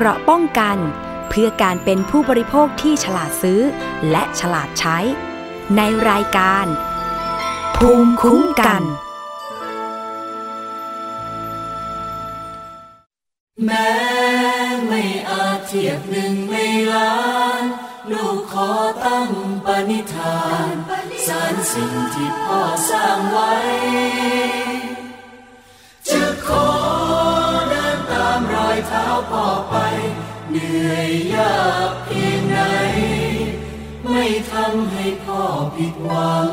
[0.00, 0.78] เกราะป้องกัน
[1.28, 3.60] เพื่อการเป็นผู้บริโภคที่ฉลาดซื้อ
[4.10, 4.98] และฉลาดใช้
[5.76, 6.66] ในรายการ
[7.76, 8.82] ภูมิคุ้มกัน
[13.64, 13.92] แม้
[14.86, 17.16] ไม่อาจเทียบหนึ่งไม่ล้า
[17.60, 17.64] น
[18.10, 18.70] ลูกขอ
[19.04, 19.30] ตั้ง
[19.66, 20.66] ปณิธาน
[21.26, 22.60] สารสิ่งที่พ่อ
[22.90, 23.52] สร้างไว้
[28.86, 29.76] เท้าพ่อไป
[30.50, 31.58] เหนื่อยยา
[31.88, 32.58] กเพียงไหน
[34.10, 35.42] ไม่ทำให้พ่อ
[35.76, 36.48] ผิดหวัง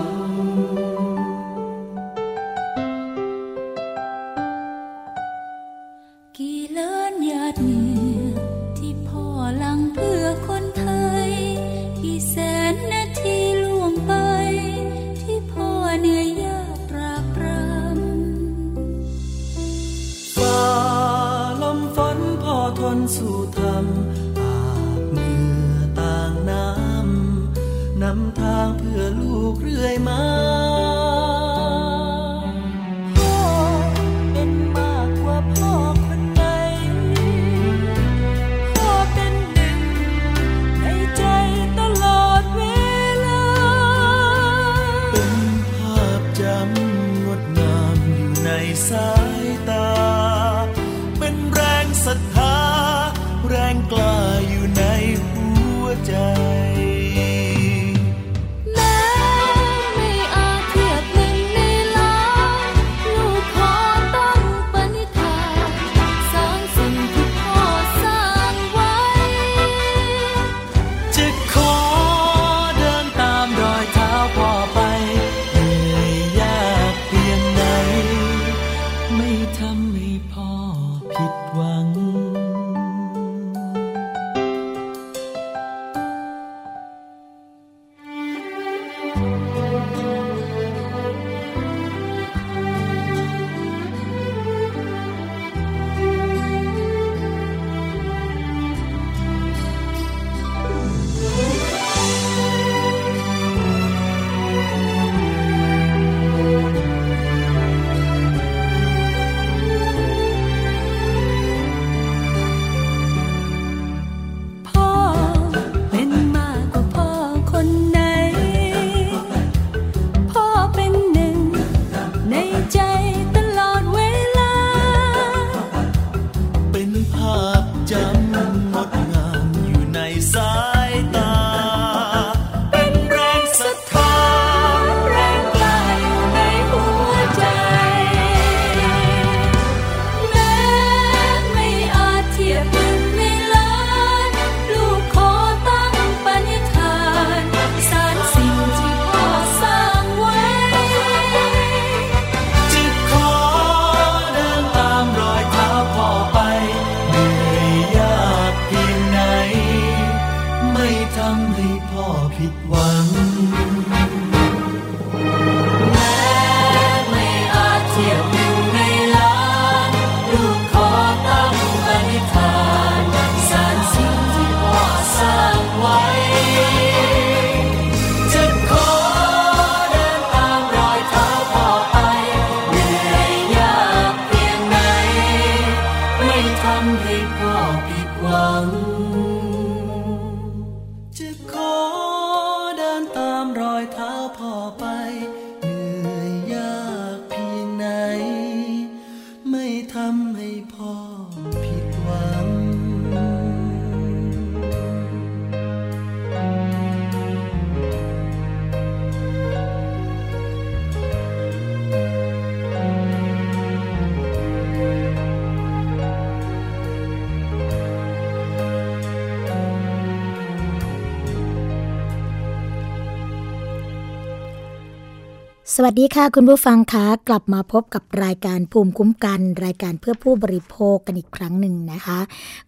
[225.77, 232.19] สวัสดีค่ะ คุณผู้ฟังคะกลับมาพบกับรายการภูมิคุ้มกัน รายการเพื่อผู้บริโภคกันอีกครั้งหนึ่งนะคะ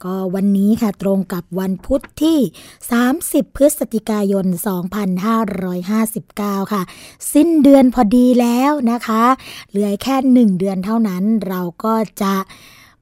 [0.04, 2.40] ก็วันนี้ค่ะตรงกับวันพุทธที่
[2.98, 4.46] 30 พฤศจิกายน
[5.80, 6.82] 2559 ค่ะ
[7.34, 9.24] สิ้นเดือนพอดีแล้วนะคะ
[9.70, 10.16] เหลือแค่
[10.52, 12.34] 1 เดือนเท่านั้นเราก็จะ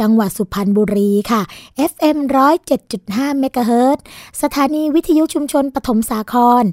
[0.00, 1.42] จังหวัดสุพรรณบุรีค่ะ
[1.90, 2.16] FM
[2.78, 3.98] 107.5เมกะเฮิรต
[4.42, 6.64] สถานีวิทยุชุมชนปฐมสาคร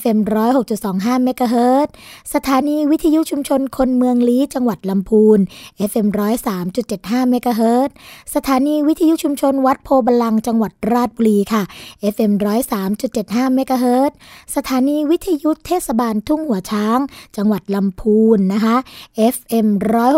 [0.00, 0.18] FM
[0.72, 1.88] 106.25เมกะเฮิรต
[2.34, 5.38] สถานีวิทยุชุมชนคนเมืองลี้จังหวัดลำพูน
[5.90, 6.06] FM
[6.70, 7.96] 103.75เมกะเฮิรตซ์
[8.34, 11.62] สถานีวิทยุชุมชนวัดโพบาลังจังหวัดราชบุรีค่ะ
[12.14, 12.32] FM
[12.94, 14.12] 103.75เมกะเฮิร์ต
[14.56, 16.98] สถานีวิทยุเทศบาลทุ่งหัวช้าง
[17.36, 18.76] จังหวัดลำพูนนะคะ
[19.34, 19.66] FM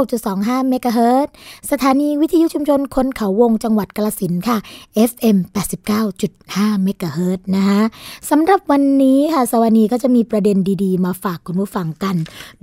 [0.08, 1.28] 106.25เมกะเฮิร์ต
[1.70, 4.58] สถานีวิทยุชุมชนคนเขาวงจังหวัดกาลสินค่ะ
[5.10, 5.36] FM
[6.10, 7.80] 89.5เมกะเฮิร์ตนะคะ
[8.30, 12.16] สำหรับวันนี้ค่ะสวนีก็จะมีประเด็นดีๆ มาฝากคุณผู้ฟังกัน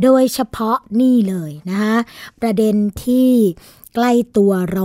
[0.04, 1.96] โดยเฉพาะนี่เลยนะคะ
[2.42, 3.30] ประเด็นที่
[3.96, 4.84] ใกล้ตัวเรา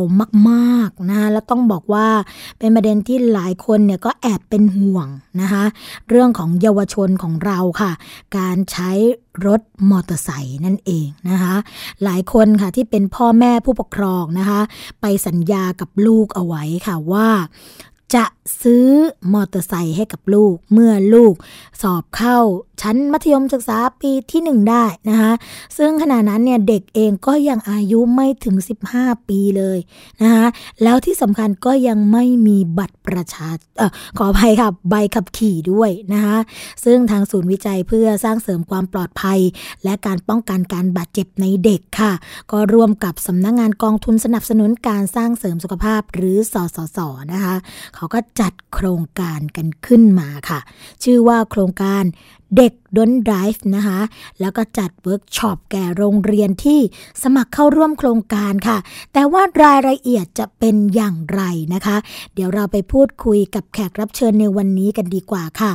[0.50, 2.08] มากๆนะคะแล้วต้องบอกว่า
[2.58, 5.06] เป็นประเด็นที่หลายคนเนี่ยก็แอบเป็นห่วง
[5.40, 5.64] นะคะ
[6.08, 7.92] เรื่องของเยาวชนของเราค่ะ
[8.36, 8.90] การใช้
[9.46, 9.60] รถ
[9.90, 11.54] มอเตอร์ไซค์นั่นเองนะคะ
[12.04, 14.60] หลายคนค่ะที่เป็นพ่อแม่ผู้ปกครองนะคะ
[15.00, 17.28] ไปสัญญากับลูกเอาไว้ค่ะว่า
[18.14, 18.24] จะ
[18.62, 18.86] ซื้อ
[19.32, 21.34] มอเตอร์ไซค์ให้กับลูกเมื่อลูก
[21.82, 22.38] สอบเข้า
[22.82, 25.32] ชั้นมัธยมศึกษาปีที่หนึ่งได้นะคะ
[25.78, 28.56] ซึ่งขณะนั้นเนี่ยเด็กเองก็ยังอายุไม่ถึง
[28.92, 29.78] 15 ปีเลย
[30.22, 30.46] นะคะ
[30.82, 33.48] แล้วที่สำคัญก็ยังไม่มีบัตรประชา
[33.80, 36.38] ออขออภัยค่ะใบขับขี่ด้วยนะคะ
[36.84, 39.38] ซึ่งทางศูนย์วิจัยเพื่อสร้างเสริมความปลอดภัย
[39.84, 42.12] และการป้องกันการบาดเจ็บในเด็กค่ะ
[42.52, 46.98] ก็ร่วมกับสำนักงงานกองทุนสนับสนุนการสร้างเสริมสุขภาพหรือสสส
[47.32, 47.54] นะคะ
[47.94, 50.60] เขาก็จัดโครงการกันขึ้นมาค่ะ
[51.04, 52.04] ชื่อว่าโครงการ
[52.56, 54.00] เด็กดนไดฟ์นะคะ
[54.40, 56.80] แล้วก็จัดเวิร์กช็อปแก่โรงเรียนที่
[57.22, 58.78] สมัครเข้าร่วมโครงการค่ะ
[59.12, 61.42] แต่ว่ารายละเอียดจะเป็นอย่างไร
[61.74, 61.96] นะคะ
[62.34, 65.72] เดี๋ยวเราไปพูดคุยกับแขกรับเชิญในวันนี้กันดีกว่าค่ะ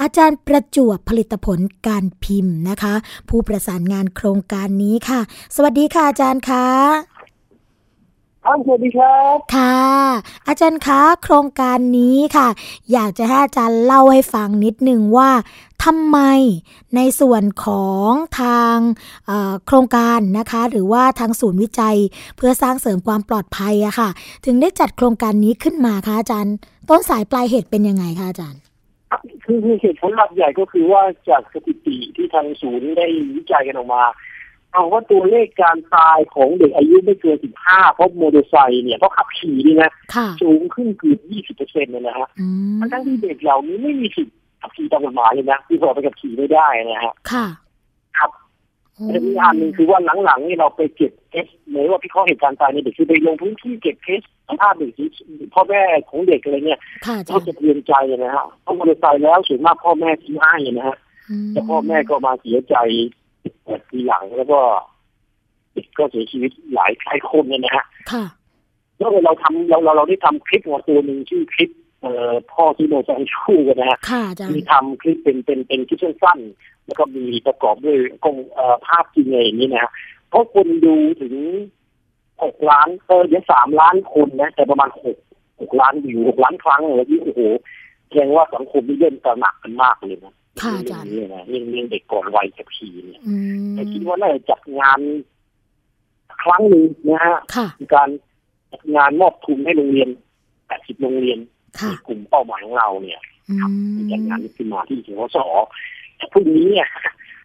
[0.00, 2.94] อาจารย์ประจวบผลิตผลการพิมพ์นะคะ
[3.28, 5.20] ผู้ประสานงานโครงการนี้ค่ะ
[5.54, 7.19] สวัสดีค่ะอาจารย์คะ
[8.44, 9.80] ครับสวัสดีครับ ค่ะ
[10.46, 12.48] อาจารย์คะโครงการนี้ค่ะ
[12.92, 15.30] อยากจะให้อาจารย์เล่าให้ฟังนิดนึงว่า
[15.84, 16.18] ทำไม
[16.96, 18.10] ในส่วนของ
[18.40, 18.76] ทาง
[19.26, 21.96] เอ่อโครงการนะคะ หรือว่าทางศูนย์วิจัย
[22.36, 24.10] เพื่อสร้างเสริมความปลอดภัยอะค่ะ
[24.44, 26.54] ถึงได้จัดโครงการนี้ขึ้นมาคะอาจารย์
[26.88, 28.60] ต้นสายปลายเหตุเป็นยังไงคะอาจารย์
[29.44, 33.06] คือคือเหตุผลหลักใหญ่ก็คือว่าจากสถิติที่ทางศูนย์ได้
[33.36, 34.02] วิจัยกันออกมา
[34.72, 37.36] เอาว่าตัวเลขการตายของเด็กอายุไม่เกิน
[37.66, 42.46] 15 เพราะมอเตอร์ไซค์เนี่ยเพราะขับขี่นี่นะค่ะสูงขึ้นเกือบ20เปอร์เซ็นต์เลยนะฮะอื
[42.78, 47.46] มทั้งที่เด็กเหล่านี้ไม่มีสิทธิ์ขับขี่ตามกฎหมายเลยนะคือสอบไปขับขี่ไม่ได้นะฮะค่ะ
[48.18, 48.30] ครับ
[48.98, 55.08] อืมและอีกอันหนึ่งคือว่าหลังๆนี่เราไปเก็บเทสหรือว่าพิเคราะห์เหตุการณ์ตายในเด็กคือไปลงพื้นที่เก็บเทสสภาพเด็กที่
[55.54, 60.98] พ่อแม่ของเด็กอะไรเนี่ยค่ะอาจาก็รย์จะเตือนใจนะฮะเพราะมอเตอร์ไซค์แล้วส่วนมากพ่อแม่ทิ้งให้นะฮะ
[61.46, 62.76] มแต่พ่อแม่ก็มาเสียใจ
[63.90, 64.60] ทีหลังแล้วก็
[65.72, 68.24] เด็กก็เสียชีวิตหลายหลายคนเนี่ยนะฮะค่ะ
[68.98, 71.70] แล้วเราทำเราเราเราได้ทำคลิปมาตัวหนึ่งชื่อคลิป
[72.02, 79.92] เอ่อพ่อที่โมซังชูกันนะฮะค่ะอาจารย์มีทำคลิปเป็นเป็นเป็นคลิปสั้นๆแล้วก็มีประกอบด้วยกงเอ่อภาพจริงอะไรอย่างนี้นะฮะ
[80.28, 81.34] เพราะคนดูถึง
[82.42, 85.16] หกล้านเออเดี๋ยวสามล้านคนนะแต่ประมาณหก
[85.60, 87.40] หกล้านวิวหกล้านครั้งเลยที่โอ้โห
[88.06, 95.00] แสดงว่าสังคมนี่เริ่มตระหนักกันมากเลยนะ ค่ะอาจารย์เรื่องนี้นะเรื่องเรื่องเด็กก่อนวัยขับขี่เนี่ยอืมแต่คิดว่าน่าจะจัดงาน
[96.42, 98.08] ครั้งหนึ่งนะฮะค่ะมีการ
[98.72, 100.08] จัดงานมอบทุนให้โรงเรียน
[100.56, 101.38] 80โรงเรียน
[101.80, 103.54] ค่ะในกลุ่มเป้าหมายของเราเนี่ยอื
[103.96, 105.38] มจัดงานนี้ขึ้นมาที่สวส
[106.16, 106.88] แต่พรุ่งนี้เนี่ย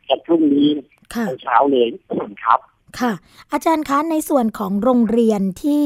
[0.09, 0.69] จัดพรุ่งนี้
[1.13, 1.87] ค่ะตอนเช้าเลย
[2.45, 2.59] ครับ
[2.99, 3.13] ค่ะ
[3.53, 5.83] อาจารย์คะในส่วนของโรงเรียนที่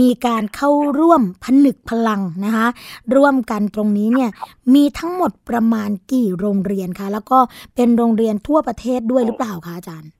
[0.00, 2.66] มีการเข้าร่วมผนึกพลังนะคะ
[3.14, 4.30] ร่วมกันตรงนี้เนี่ย
[4.74, 7.38] มีทั้งหมดประมาณกี่โรงเรียนคะ แล้วก็
[7.74, 10.10] เป็นโรงเรียนทั่วประเทศด้วยหรือเปล่าคะอาจารย์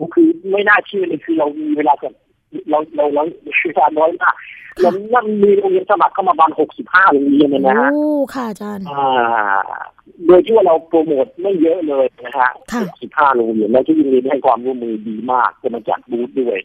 [0.00, 2.14] ก็คือไม่น่าเชื่อเลยคือเรามีเวลาเกือบ
[2.70, 3.22] เราเราเรา
[3.60, 4.34] คือการน้อยมาก
[4.80, 9.08] แล้วนั่นมีโรงเรียนสมัครเข้ามาประมาณหกสิบห้าโรงเรียนเลยนะฮะโอ้ค่ะอาจารย์อ่า
[10.26, 16.58] โดยที่ว่าเราโปรโมทไม่เยอะเลยนะฮะค่ะสิบห้าโรงเรียนแล้วที่โรงเรียนให้ความร่วมมือดีมากจะมาจัดบูธด้วย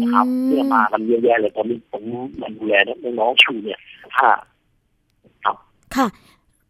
[0.00, 2.02] นะครับเพื่อมากันเยอะแยะเลยตอนนี้ผม
[2.40, 2.74] มาดูแล
[3.20, 3.80] น้องๆชูเนี่ย
[4.16, 4.28] ถ้า
[5.96, 6.06] ค่ะ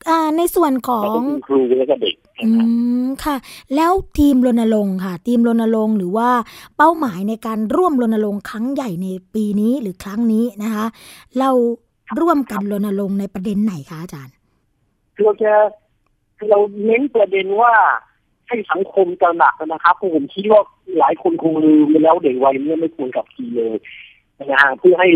[0.09, 2.67] อ่าในส่วนขอแล้วงก็คุณครูแล้วก็เด็กอืนะฮะ
[3.05, 3.37] มค่ะ
[3.75, 6.31] แล้วทีมรณรงค์ค่ะ ทีมรณรงค์หรือว่า
[6.77, 10.87] เป้าหมายในการร่วมรณรงค์ครั้งใหญ่ในปีนี้หรือครั้งนี้นะคะ
[11.39, 11.51] เรา
[12.21, 14.35] ร่วมกันรณรงค์ในประเด็นไหนคะอาจารย์
[15.15, 15.53] คือเราจะ
[16.37, 17.73] คือเราเน้นประเด็นว่า
[18.49, 20.61] ให้สังคมตระหนักนะครับเพราะผมคิดว่า
[20.99, 23.77] หลายคนคงลืมไปแล้วเด็กวัยนี้ไม่ควรกลับทีเลย
[24.51, 25.09] นะฮะเพื่อให้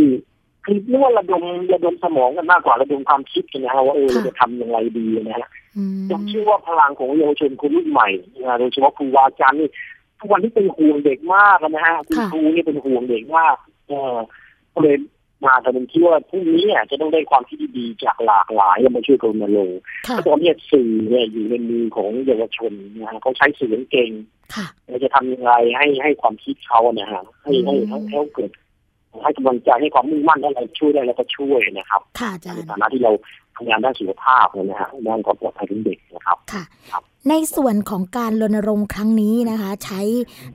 [0.65, 8.09] คือเรียกว่าระดมระดมสมองกันมากกว่าระดมความคิดกันนะฮะว่าเออค่ะเราจะทำยังไงดีนะฮะอืมผมเชื่อว่าพลังของเยาวชนคนรุ่นใหม่
[8.41, 9.69] นะฮะโดยเฉพาะครูบาอาจารย์นี่
[10.19, 13.57] ทุกวันที่เป็นห่วงเด็กมากนะฮะคุณครูนี่เป็นห่วงเด็กมาก
[13.89, 14.17] เออ
[14.75, 14.97] ก็เลย
[15.45, 19.79] มาแต่ผมคิดว่าพรุ่งนี้อะจะต้องได้ความคิดดีๆจากหลากหลายมาช่วยกันรณรงค์
[20.09, 24.11] ค่ะเพราะตอนนี้สื่อเนี่ยอยู่ในมือของเยาวชนนะฮะเขาใช้สื่อเก่ง
[24.55, 28.51] ค่ะเราจะทำยังไงให้ให้ความคิดเขานะฮะให้ให้ให้ให้เขาเกิด
[29.23, 33.13] ให้กำลังใจให้ความมุ่งมั่นอะไรช่วยได้แล้วก็ช่วยนะครับค่ะอาจารในย์ฐานะที่เรา
[33.57, 40.01] ทำงานด้านสุขภาพเนี่ยนะฮะด้านความปลอดภัยของเด็กนะครับค่ะครับในส่วนของการรณรงค์ครั้งนี้นะคะ ใช้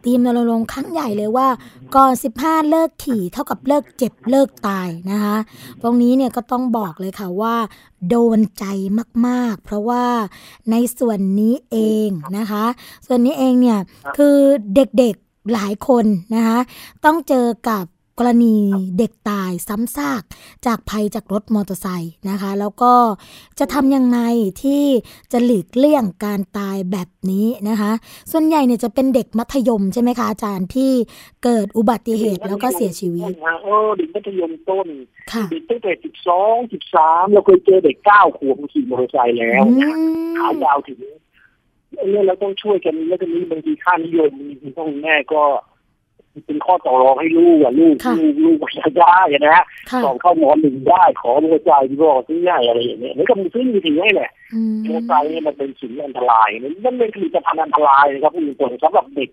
[0.06, 1.48] ทีมรณรงค์ครั้งใหญ่เลยว่า
[1.96, 5.38] ก่อน15 เลิกขี่เท่ากับเลิกเจ็บเลิกตายนะคะ
[5.82, 7.56] ตรงนี้เนี่ยก็ต้องบอกเลยค่ะว่า
[8.10, 8.66] โดนใจ
[9.28, 10.06] มาก ๆ เพราะว่า
[10.72, 12.66] ในส่วนนี้เองนะคะ
[13.06, 13.80] ส่วนนี้เองเนี่ย
[14.18, 14.38] คือ
[14.76, 16.60] เด็กๆหลายคนนะคะ
[17.06, 17.86] ต้องเจอกับ
[18.20, 18.56] กรณี
[18.98, 20.24] เด็กตายซ้ำซาก
[20.66, 22.94] จากภัยจากรถมอเตอร์ไซค์นะคะ แล้วก็
[23.60, 24.20] จะทำยังไง
[24.64, 24.84] ที่
[25.32, 27.92] จะหลีกเลี่ยงการตายแบบนี้นะคะ
[28.32, 30.92] ส่วนใหญ่เนี่ยจะเป็นเด็กมัธยมใช่ไหมคะอาจารย์ที่
[31.44, 33.32] เกิดอุบัติเหตุแล้วก็เสียชีวิต
[33.64, 34.88] เออเด็กมัธยมต้น
[35.34, 39.92] ค่ะเด็กตั้งแต่สิบสองสิบสามเราเคยเจอเด็กเก้าขวบขี่มอเตอร์ไซค์แล้วอืนะ
[40.30, 44.32] มขายาวถึงเนี่ยเราต้องช่วยกันแล้วก็มีบางทีค่านิยม
[44.64, 45.44] มีพ่อแม่ก็
[46.46, 59.30] เป็นข้อต่อรองให้ลูกอะลูกค่ะลูกลูกอยากได้อะนะฮะค่ะสองเข้ามอหนึ่งได้ขอมอเตอร์ไซค์ที่บอกซื้อง่ายอะไรอย่างเงี้ยนี่ก็มีซื้อมือถือให้แหละอืมมอเตอร์ไซค์เนี่ยมันเป็นสิ่งอันตรายนั่นเป็นผลิตภัณฑ์อันตรายนะครับผู้หญิงคนสำหรับเด็ก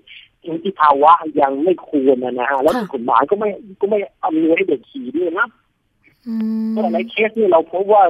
[0.64, 3.49] ที่ภาวะยังไม่ควรนะฮะแล้วกฎหมายก็ไม่
[3.80, 5.49] ก็ไม่อำนวยให้เด็กขี่ด้วยนะ
[6.28, 6.34] อื
[6.64, 8.02] มเพราะหลายเคสเนี่ยเราพบว่า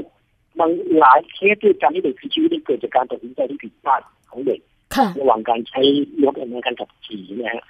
[0.59, 0.71] บาง
[1.01, 4.61] หลายเคสด้วยการที่เด็กเสียชีวิตเนี่ยเกิดจากการตัดสินใจที่ผิดพลาดของเด็ก
[4.97, 5.81] ค่ะระหว่างการใช้
[6.25, 7.65] รถในการขับขี่นะฮะ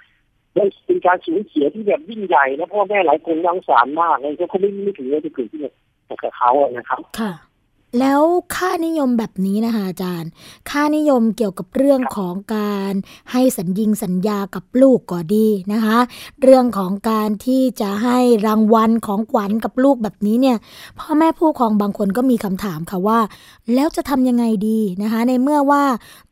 [0.55, 5.63] แล้เป็นการสูญเสียที่แบบยิ่งใหญ่นะพ่อแม่หลายคนยังสารมากเลยเขาไม่ไม่ถึงว่าจะเกิดขึ้น
[6.23, 7.33] กับเขาอะนะครับ ค่ะ
[8.01, 8.21] แล้ว
[8.55, 10.31] ค่านิยมแบบนี้นะคะอาจารย์
[10.71, 12.93] ค่านิยมเกี่ยวกับเรื่องของการ
[13.33, 15.99] ให้สัญญิงสัญญากับลูกก็ดีนะคะ
[16.43, 20.57] เรื่องของการที่จะให้รางวัลของขวัญกับลูกแบบนี้เนี่ย
[20.99, 23.19] พ่อแม่ผู้ปกครองบางคนก็มีคำถามค่ะว่า
[23.75, 25.83] แล้วจะทำยังไงดีนะคะ ในเมื่อว่า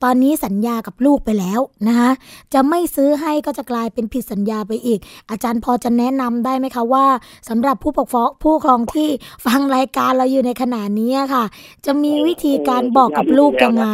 [0.02, 2.11] ตอนนี้สัญญากับลูกไปแล้วนะคะ
[2.54, 5.00] จะไม่ซื้อให้ก็จะกลายเป็นผิดสัญญาไปอีก
[5.31, 7.07] อาจารย์พอจะแนะนำได้ไหมคะว่า
[7.49, 9.09] สำหรับผู้ปกครองผู้ปกครองที่
[9.47, 11.45] ฟังรายการเราอยู่ในขณะนี้ค่ะ
[11.87, 13.88] จะมีวิธีการบอกกับลูกยังไง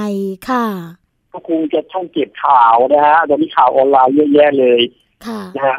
[0.50, 0.66] ค่ะ
[1.32, 4.80] ก็คงจะช่องเก็บข่าวนะฮะตอนนี้ข่าวออนไลน์เยอะแยะเลย
[5.26, 5.78] ค่ะนะฮะ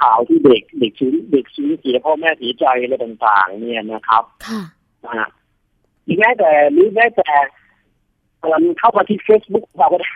[0.00, 4.62] ข่าวที่เด็กเด็กสูญเด็กสูญเสียพ่อแม่เสียใจอะไรต่างๆ เนี่ยนะครับค่ะ
[5.04, 5.28] นะฮะ
[6.04, 7.30] หรือแม้แต่หรือแม้แต่
[8.40, 10.14] เอ่อเข้ามาที่เฟซบุ๊กเราก็ได้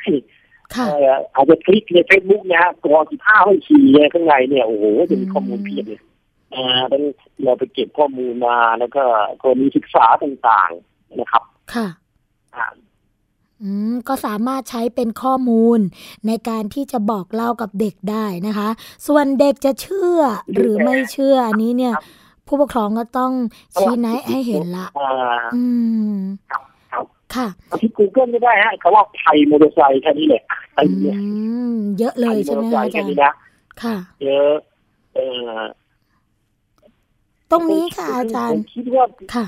[0.74, 6.00] ค่ะเอ่ออาจจะคลิกในเฟซบุ๊กนะฮะก่อนสิบห้าไม่ขี่เนี่ยข้างในเนี่ยโอ้โหจะมีข้อมูลเพียบเลย
[6.54, 7.02] อ่าต้อง
[7.44, 9.02] เราไปเก็บข้อมูลมาแล้วก็
[9.42, 11.42] กรณีศึกษาต่างๆนะครับ
[11.74, 11.86] ค่ะ
[12.56, 12.66] อ่า
[13.62, 15.78] อืมก็สามารถใช้เป็นข้อมูล
[16.26, 18.68] ในการที่จะบอกเล่ากับเด็กได้นะคะ
[19.06, 20.20] ส่วนเด็กจะเชื่อ
[20.54, 21.94] หรือไม่เชื่ออันนี้เนี่ย
[22.46, 23.32] ผู้ปกครองก็ต้อง
[23.80, 25.10] ชี้แนะให้เห็นละอ่า
[25.54, 25.64] อื
[26.10, 26.16] ม
[26.50, 26.62] ครับ
[26.92, 31.18] ครับค่ะเอาที่ Google ก็ได้ฮะเขาว่าไทยมอเตอร์ไซค์แค่นี้แหละไทยอืเนี่ย
[31.70, 33.32] มเยอะเลยไทใช่มอไหเตมอร์ไซคะค์อาแค่จารนี้ย์นะ
[33.82, 34.54] ค่ะเยอะ
[35.14, 35.50] เออ
[37.50, 39.46] ตรงนี้ค่ะอาจารผย์มคิดว่าค่ะ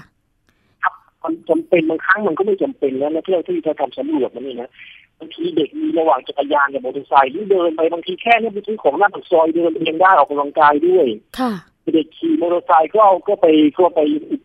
[1.22, 4.70] มันจำเป็นบางครั้งมันก็ไม่จำเป็นแล้วนะเพื่อที่จะทำสำรวจมันนี่นะ
[5.18, 11.06] บางทีเด็กมีระหว่างจักรยานกับมอเตอร์ไซค์หรือเดินไปบางทีแค่นี้ไปซื้อของหน้าปากซอยเดินไปยังได้ออกกำลังกายด้วย
[11.38, 11.52] ค่ะ
[11.94, 13.46] เด็กขี่มอเตอร์ไซค์ก็เอาก็ไป
[13.78, 14.00] ก็ไป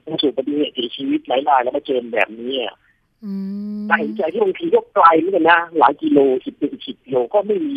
[0.05, 2.75] ประสบอุบัติเหตุเสียชีวิตหลายรายแล้วมาเจอแบบนี้อะ
[3.23, 3.31] อื
[3.77, 7.75] มน่าเห็นใจที่บางทีก็ไกลเหมือนกันนะหลายกิโลสิบเป็นสิบกิโลก็ไม่มี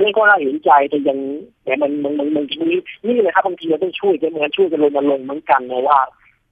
[0.00, 1.18] เรื่องก็น่าเห็นใจแต่ยัง
[1.64, 6.00] แต่มันมันมันมันนี่นี่เลยครับบางทีเราต้องช่วยกันเหมือนช่วยกันรณรงค์เหมือนกันนะว่า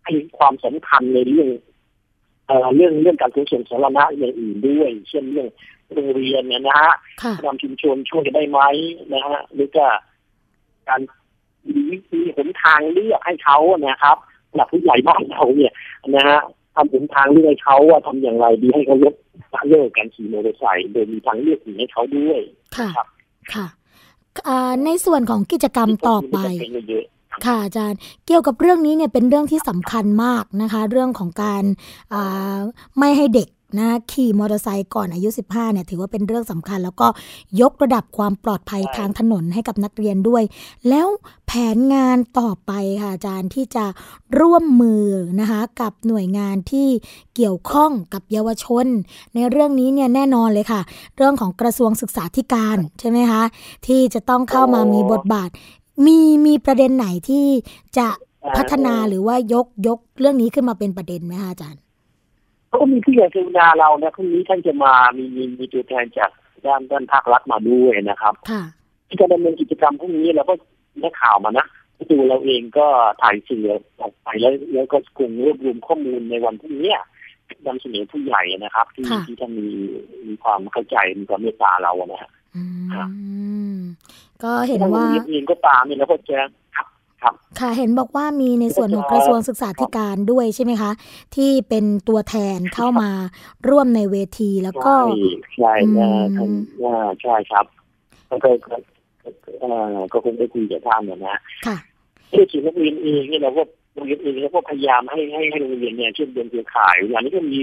[0.04, 1.48] ให้ความสำคัญในเรื่อง
[2.46, 5.48] เอ่อเรื่องเรื่องการขนส่งสาธารณะอย่างอื่นด้วย เช่นเรื่อง
[5.92, 8.60] โรงเรียนเนี่ยนะฮะค่ะนำชุมชนช่วยกันได้ไหม
[9.12, 9.86] นะฮะหรือก็
[10.88, 11.00] การ
[11.68, 14.16] มีวิธีหนทางเลือกให้เขานะครับ
[14.54, 15.72] หลักผู้ใหญ่บ้านเราเนี่ย
[16.14, 16.38] นะฮะ
[16.74, 19.14] ทำหนทางเลือกให้เขาว่าทำอย่างไรดีให้เขาลด
[19.54, 22.40] ละเลิกการขี่มอเตอร์ไซค์โดยมีทางเลือกอื่นให้เขาด้วย
[22.76, 23.06] ค่ะครับ
[23.54, 23.66] ค่ะ
[24.48, 27.04] อ่าในส่วนของกิจกรรมต่อไปที่จำเป็นเยอะ
[27.44, 31.62] ค่ะอาจารย์เกี่ยวกับเรื่องนี้เนี่ยเป็นเรื่องที่สำคัญมากนะคะ เรื่องของการ
[32.12, 32.58] อ่า
[32.98, 37.06] ไม่ให้เด็ก นะขี่มอเตอร์ไซค์ก่อนอายุ 15เนี่ยถือว่าเป็นเรื่องสำคัญ แล้วก็
[37.60, 40.42] ยกระดับความปลอดภัยทางถนนให้กับนักเรียนด้วย
[40.88, 41.08] แล้ว
[41.46, 43.84] แผนงานต่อไปค่ะอาจารย์ที่จะ
[44.40, 45.04] ร่วมมือ
[45.40, 46.88] นะคะกับหน่วยงานที่
[47.36, 48.86] เกี่ยวข้องกับเยาวชน
[49.34, 50.80] ในเรื่องนี้เนี่ยแน่นอนเลยค่ะ
[51.16, 53.42] เรื่องของกระทรวงศึกษาธิการใช่ไหมคะ
[53.86, 55.48] ที่จะต้องเข้ามามีบทบาท
[56.06, 57.46] มีมีประเด็นไหนที่
[57.98, 58.06] จะ
[58.44, 61.80] อ่าพัฒนาหรือว่ายกยกเรื่องนี้ขึ้นมาเป็นประเด็นไหมคะอาจารย์
[62.72, 66.30] ก็มีผู้ใหญ่กรุณาเรานะพรุ่งนี้ท่านจะมามีมีมีตัวแทนจาก
[66.66, 68.62] ด้านด้านภาครัฐมาด้วยนะครับค่ะ
[69.08, 70.54] ที่จะดำเนินกิจกรรมพวกนี้เราก็
[71.00, 71.66] ได้ข่าวมานะ
[72.10, 72.86] ตัวเราเองก็
[73.22, 73.64] ถ่ายสื่อ
[74.00, 76.94] ออกไปแล้วแล้วก็คงรวบรวมข้อมูลในวันพรุ่งนี้
[77.66, 79.68] นำเสนอผู้ใหญ่นะครับ ที่ค่ะที่ท่านมี
[80.26, 82.62] มีความเข้าใจมีความเมตตาเราอะนะฮะอื
[82.94, 83.08] ครับ
[83.76, 83.78] ม
[84.42, 86.38] ก็เห็นถ้าว่าโรงเรียนเองก็ตามเนี่ยเราก็จะ
[87.22, 90.90] ครับครับค่ะเห็นบอกว่ามีในส่วนของกระทรวงศึกษาธิการด้วยใช่ไหมคะ
[91.36, 93.10] ที่เป็นตัวแทนเข้ามา
[93.68, 94.92] ร่วมในเวทีแล้วก็
[95.58, 96.50] ใช่ใช่นะอืมท่าน
[96.84, 97.66] ว่าใช่ครับ
[98.28, 98.76] แล้วก็ก็
[99.22, 99.28] ก็
[99.60, 101.76] เอ่อก็คงได้คุยกับท่านนะนะค่ะ
[102.32, 103.62] ที่ถึงนักเรียนเองเนี่ยเราก็
[103.94, 107.58] โรงเรียนเองเราก็พยายามให้ให้ให้โรงเรียนเนี่ยเชื่อมโยงเครือข่ายอย่างนี้ก็มี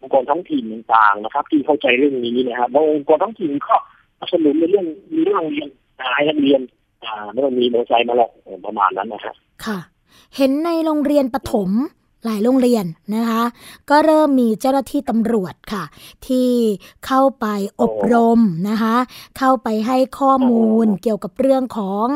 [0.00, 3.74] องค์กรท้องถิ่นต่างๆนะครับ ที่เข้าใจเรื่องนี้นะครับบางองค์กรท้องถิ่นก็
[4.18, 5.68] สนับสนุนในเรื่องมีเรื่องโรงเรียน
[6.00, 6.60] อ่าให้นักเรียน
[7.04, 9.34] อ่าไม่ต้องมีมอเตอร์ไซค์มาหรอกเออประมาณนั้นนะครับ
[9.64, 9.78] ค่ะ
[10.36, 11.70] เห็นในโรงเรียนประถม
[12.24, 12.84] หลายโรงเรียน
[13.14, 13.42] นะคะ
[13.90, 15.84] ก็เริ่มมีเจ้าหน้าที่ตำรวจค่ะ
[16.26, 16.50] ที่
[17.06, 17.46] เข้าไป
[17.80, 18.96] อบรมนะคะ
[19.38, 22.06] เข้าไปให้ข้อมูลเกี่ยวกับเรื่องของ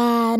[0.00, 0.38] การ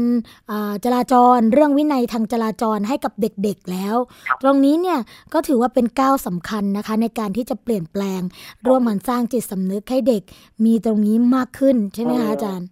[0.50, 3.96] อ่าจราจรเรื่องวินัยทางจราจรให้กับเด็กๆแล้ว
[4.42, 4.98] ตรงนี้เนี่ย
[5.32, 8.20] ก็ถือว่าเป็นก้าวสำคัญนะคะ ในการที่จะเปลี่ยนแปลง
[8.66, 10.22] ร่วมกันสร้างจิตสำนึกให้เด็ก
[10.64, 12.68] มีตรงนี้มากขึ้นใช่ไหมคะอาจารย์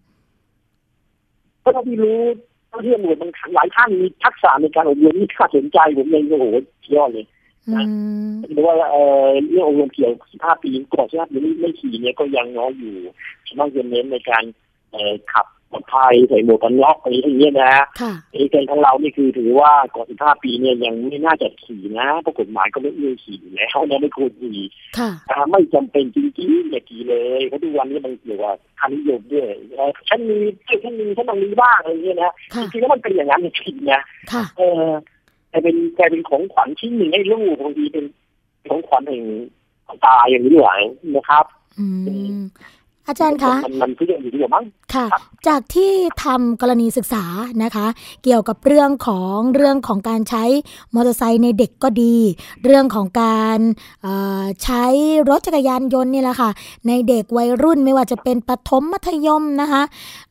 [1.64, 2.20] ก็ต้องที่รู้
[2.68, 6.46] เท่าที่ตำรวจมันหลายท่านมีทักษะในการอบรมที่ข้าสนใจผมเองโอ้โห
[6.94, 7.26] ยอดเลย
[7.68, 7.80] อื
[8.30, 12.94] มหรือว่าเออเรื่องอบรมเกี่ยวกับ15ปีก่อนใช่ไหมหรือไม่ไม่ขี่เนี่ยก็ยังน้อยอยู่
[13.46, 14.44] ส่วนมากจะเน้นในการ
[14.92, 24.58] เอ่อขับ ปลอดภัยใส่หมวกกันน็อกอะไรอย่างเงี้ยนะค่ะเอกนของเรานี่คือถือว่าก่อน15ปีเนี่ยยังไม่น่าจะขี่นะเพราะกฎหมายก็ไม่เอื้อขี่อยู่แล้วนะไม่ควรขี่
[24.98, 30.38] ค่ะอ่าไม่จำเป็นจริงๆอย่าขี่เลยเพราะทุกวันนี้มันเกี่ยวกับค่านิยมด้วยเอ่อฉันมี
[30.82, 34.02] ฉันมีฉันต้องมีบ้างอะไรอย่างเงี้ยนะค่ะจริงๆแล้วมันเป็นอย่างนั้นจริงๆนะ
[34.32, 34.90] ค่ะเออ
[35.50, 38.04] แต่เป็นกลายเป็นของขวัญชิ้นหนึ่งให้ลูกบางทีเป็น
[38.70, 39.24] ของขวัญแห่ง
[39.86, 40.80] ความตายอย่างนี้ด้วย
[41.16, 41.44] นะครับ
[43.06, 45.06] อืมอาจารย์คะมันมันคืออย่างอยู่ที่มั้งค่ะ
[45.48, 45.92] จากที่
[46.24, 47.24] ทำกรณีศึกษา
[47.62, 47.86] นะคะ
[48.24, 50.44] เกี่ยวกับเรื่องของเรื่องของการใช้
[50.94, 52.16] มอเตอร์ไซค์ในเด็กก็ดี
[52.64, 53.58] เรื่องของการ
[54.02, 54.84] เอ่อใช้
[55.28, 56.50] รถจักรยานยนต์นี่แหละค่ะ
[56.88, 59.82] ในเด็กวัยรุ่นไม่ว่าจะเป็นประถมมัธยมนะคะ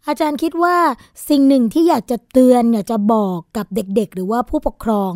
[0.08, 0.76] อาจารย์คิดว่า
[1.30, 5.12] สิ่งหนึ่งที่อยากจะเตือนอยากจะบอกกับเด็กๆ หรือว่าผู้ปกครอง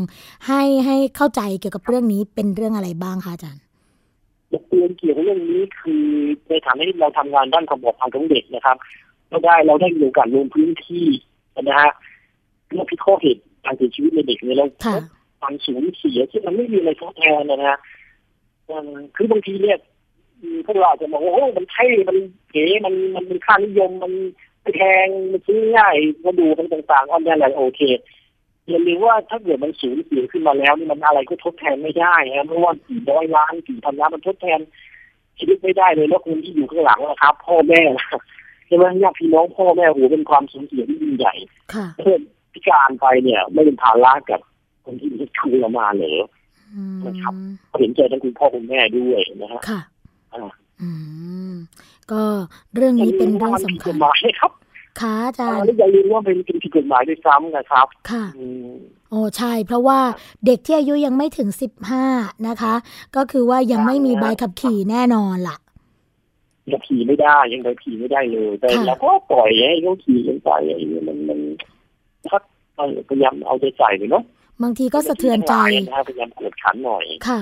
[0.48, 3.62] ให้ให้เข้าใจเกี่ยวกับเรื่องนี้เป็นเรื่องอะไรบ้างคะอาจารย์
[4.54, 6.06] อยากเตือนเกี่ยวกับเรื่องนี้คือ
[6.50, 8.78] ในฐานะที่เราทำงานด้านความปลอดภัยของเด็กนะครับ
[9.30, 11.06] เราได้เราได้มีโอกาสลงพื้นที่
[11.62, 11.92] นะฮะ
[12.68, 14.98] เรื่องพิเคราะห์เหตุการเสียชีวิตในเด็กเนี่ยเราค่ะ
[15.40, 17.78] ความสูญเสียที่มันไม่มีอะไรทดแทนนะฮะ
[18.66, 19.78] เอ่อคือบางทีเนี่ย
[20.42, 22.18] อืมพวกเราอาจจะมองว่าโอ้มันเท่มัน
[22.52, 24.14] เก๋มันมันเป็นค่านิยมมัน
[24.76, 27.82] แพงมันซื้อง่ายมาดูมันต่างๆอันนี้อะไรโอเค
[28.70, 34.60] อย่าลืมว่าถ้าเกิดมันสูญเสียขึ้นมาแล้วนี่มันอะไรก็ทดแทนไม่ได้นะไม่ว่ากี่ร้อยล้านกี่พันล้านมันทดแทน
[35.38, 37.82] ชีวิตไม่ได้เลยแล้วคนที่อยู่ข้างหลังนะครับ พ่อแม่
[38.68, 41.34] ใช่ไหมญาติพี่น้องพ่อแม่โหเป็นความสูญเสียที่ยิ่งใหญ่
[41.74, 42.22] ค่ะเพื่อน
[42.54, 44.42] พิการไปเนี่ย ไม่เป็นภาระกับ
[44.86, 46.14] คนที่มีคือเรามาเลย
[46.74, 47.34] อืมนะครับ
[47.80, 49.80] เห็นใจทั้งคุณพ่อคุณแม่ด้วยนะฮะค่ะ
[50.34, 50.90] อ่าอื
[51.52, 51.54] ม
[52.12, 52.22] ก็
[52.76, 54.20] เรื่องนี้เป็นเรื่องสำผิดคักญฎหมาย
[55.02, 58.74] ครับค่ะอาจารอ่าย์แล้วอย่าลืมว่าเป็นเป็นผิดกฎหมายด้วยซ้ำนะครับ ค่ะอืม
[59.10, 60.00] โอ้ใช่ เพราะว่า
[60.46, 62.06] เด็กที่อายุยังไม่ถึงสิบห้า
[62.48, 62.74] นะคะ
[63.16, 65.58] ก็คือว่ายังไม่มีใบขับขี่แน่นอนล่ะ
[66.72, 71.40] ยังขี่ไม่ได้ยังไปขี่ไม่ได้เลยแต่ค่ะเราก็ปล่อยให้เขาขี่กันไปอะไรอย่างเงี้ยมันมัน
[72.28, 72.38] ถ้า
[73.10, 74.24] พยายามเอาใจใส่เลยเนาะ
[74.62, 75.56] บางทีก็สะเทือนใจ
[75.88, 77.40] นะฮะพยายามกดขันหน่อยค่ะ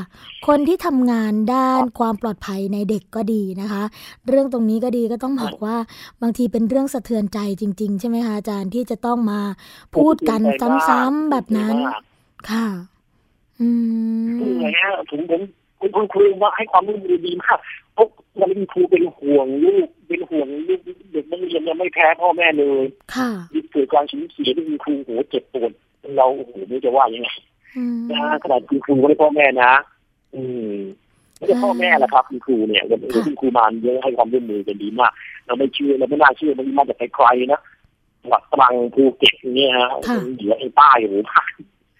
[0.47, 3.83] คนที่ทำงานด้านความปลอดภัยในเด็กก็ดีนะคะ
[4.27, 5.77] เรื่องตรงนี้ก็ดีก็ต้องบอกว่า
[6.21, 9.41] บางทีเป็นเรื่องสะเทือนใจจริง ๆ ใช่ไหมคะอาจารย์ที่จะต้องมา
[9.95, 10.41] พูดกัน
[10.89, 11.75] ซ้ำๆแบบนั้น
[12.49, 12.67] ค่ะ
[13.59, 13.67] อื
[14.39, 15.41] คือมไงฮะผมผม
[15.81, 17.57] คุณคุณครูว่าให้ความร่วมมือดีมาก
[17.95, 22.83] พวกวันนี้ครูเป็นห่วงลูกเป็นห่วงลูกเด็กนักเรียนยังไม่แพ้พ่อแม่เลย
[23.15, 25.71] ค่ะนี่เกิดการสูญเสียที่คุณครูโหเจ็บปวด
[26.17, 27.29] เราโอ้โหไม่รู้จะว่ายังไง
[27.77, 29.71] อืมนะขนาดคุณครูไม่ได้พ่อแม่นะ
[30.35, 30.41] อื
[30.71, 30.73] ม
[31.37, 35.11] ไม่ใช่พ่อแม่แหละครับคุณครูเนี่ยวันนี้ค่ะคุณครูมาเยอะให้ความร่วมมือกันดีมาก
[35.45, 37.61] เราไม่เชื่อเราไม่น่าเชื่อมันมาจากใครๆนะ
[38.21, 39.89] จังหวัดตรังภูเก็ตอย่างเงี้ยฮะ
[40.35, 41.51] เหลือไอ้ใต้โอ้โหภาค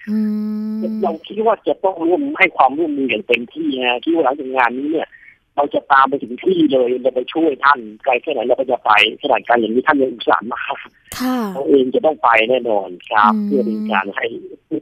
[0.10, 0.20] อื
[0.61, 0.61] ม
[1.04, 5.08] เราคิดว่าจะต้องร่วมให้ความร่วมมืออย่างเต็มที่นะคิดว่าหลังจากงานนี้เนี่ย
[5.56, 8.91] เราจะตามไปถึงที่เลยเราไปช่วยท่านไกลแค่ไหนเราก็จะไป
[9.22, 14.26] ขนาดการอย่างนี้ท่านยังอุตส่าห์มาค่ะเราเองจะต้องไปแน่นอนครับอืมเพื่อเป็นการให้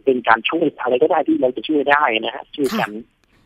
[0.05, 2.91] เป็นการช่วยอะไรก็ได้ที่เราจะช่วยได้นะฮะช่วยกัน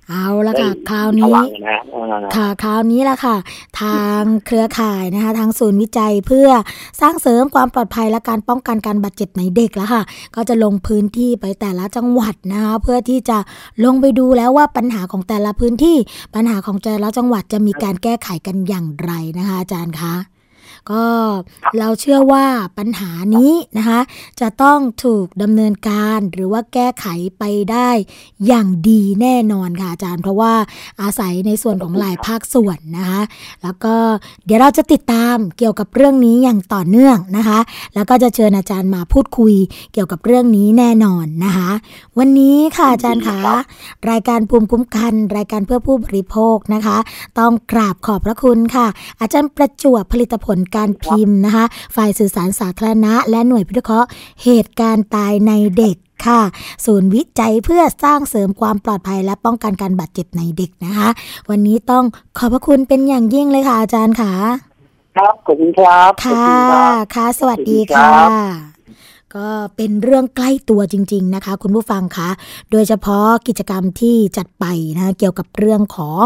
[0.10, 3.36] เอาละค่ะได้คราวพนี้ลังนะอ่าค่ะคราวนี้ละค่ะ
[3.82, 6.48] ทางเครือข่ายนะคะ ทางศูนย์วิจัยเพื่อ
[7.02, 10.04] สร้างเสริมความปลอดภัยและการป้องกันการบาดเจ็บในเด็กแล้วค่ะ
[10.36, 13.38] ก็จะลงพื้นที่ไปแต่ละจังหวัดนะคะเพื่อที่จะ
[13.86, 15.98] ลงไปดูแล้วว่าปัญหาของแต่ละพื้นที่
[16.36, 20.14] ปัญหาของแต่ละจังหวัดจะมีการแก้ไขกันอย่างไรนะคะ อาจารย์คะ
[20.92, 21.06] ก็
[21.80, 22.46] เราเชื่อว่า
[22.78, 24.00] ปัญหานี้นะคะ
[24.42, 27.06] จะต้องถูกดำเนินการหรือว่าแก้ไข
[27.40, 27.90] ไปได้
[28.48, 30.54] อย่างดีแน่นอนค่ะอาจารย์ เพราะว่า
[31.02, 33.22] อาศัยในส่วนของหลายภาคส่วนนะคะ
[33.64, 33.96] แล้วก็
[34.46, 37.60] เดี๋ยวเราจะติดตามเกี่ยวกับเรื่องนี้อย่างต่อเนื่องนะคะ
[37.96, 39.54] แล้วก็จะเชิญอาจารย์มาพูดคุย
[39.94, 41.72] เกี่ยวกับเรื่องนี้แน่นอนนะคะ
[42.18, 43.40] วันนี้ค่ะอาจารย์คะ
[44.12, 46.98] รายการภูมิคุ้มกัน รายการเพื่อผู้บริโภคนะคะ
[47.40, 48.88] ต้องกราบขอบพระคุณค่ะ
[49.22, 54.10] อาจารย์ประจวบผลิตผลการพิมพ์นะคะ ฝ่ายสื่อสารสาธารณะ และหน่วยพิทักษ์
[54.44, 56.42] เหตุการณ์ตายในเด็กค่ะ
[56.86, 61.10] ศูนย์วิจัยเพื่อสร้างเสริมความปลอดภัยและป้องกันการบาดเจ็บในเด็กนะคะ
[61.50, 62.04] วันนี้ต้อง
[62.38, 64.34] ขอบพระคุณเป็นอย่างยิ่งเลยค่ะอาจารย์ค่ะ
[65.16, 68.73] ครับขอบคุณครับขอบค่ะณรับค่ะ สวัสดีสวัสดีครัค่ะบ
[69.36, 72.30] ก็เป็นเรื่องใกล้ตัวจริง ๆนะคะ คุณผู้ฟังคะ
[72.72, 74.66] โดยเฉพาะกิจกรรมที่จัดไป
[74.98, 76.24] นะเกี่ยวกับเรื่องของ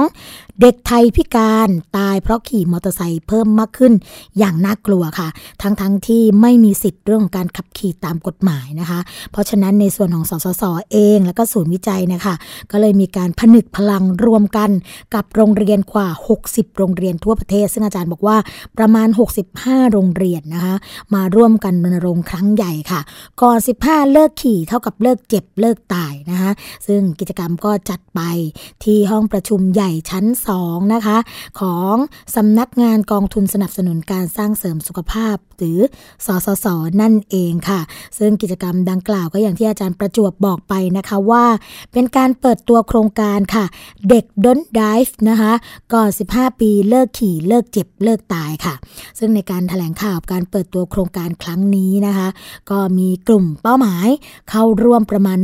[0.62, 3.94] เด็กไทยพิการตายเพราะขี่มอเตอร์ไซค์เพิ่มมากขึ้น
[4.38, 5.28] อย่างน่ากลัวค่ะ
[5.62, 9.00] ทั้งๆทที่ไม่มีสิทธิ์เรื่องของการขับขี่ตามกฎหมายนะคะ
[9.32, 12.36] เพราะฉะนั้นในส่วนของสสสเอง แล้วก็ศูนย์วิจัยนะคะ
[12.72, 14.70] ก็เลยมีการผนึกพลังรวมกัน
[15.14, 16.08] กับโรงเรียนกว่า
[16.44, 18.38] 60 โรงเรียนทั่วประเทศ ซึ่งอาจารย์บอกว่า
[18.78, 19.08] ประมาณ
[19.50, 20.76] 65 โรงเรียนนะคะ
[21.16, 22.97] มาร่วมกันรณรงค์ครั้งใหญ่ค่ะ
[23.42, 26.52] ก่อน 15 เลิกขี่เท่ากับเลิกเจ็บเลิกตายนะคะ
[26.88, 28.22] ซึ่งกิจกรรมก็จัดไป
[28.84, 30.26] ที่ห้องประชุมใหญ่ชั้น
[30.60, 31.18] 2 นะคะ
[31.60, 31.96] ของ
[32.36, 35.80] สำนักงานกองทุนสนับสนุนการสร้างเสริมสุขภาพ หรือ
[36.26, 36.68] สสส
[37.02, 37.80] นั่นเองค่ะ
[38.20, 41.46] ซึ่งกิจกรรมดังกล่าวก็อย่างที่อาจารย์ประจวบบอกไปนะคะว่า
[41.92, 43.66] เป็นการเปิดตัวโครงการค่ะ
[44.10, 45.52] เด็กดนดิฟนะคะ
[45.94, 48.74] ก่อน 15 ปีเลิกขี่เลิกเจ็บเลิกตายค่ะ
[49.20, 52.28] ซึ่งในการถแถลงข่าวการเปิดตัวโครงการครั้งนี้นะคะ
[52.70, 54.08] ก็มีกลุ่มเป้าหมาย
[54.50, 55.38] เข้าร่วมประมาณ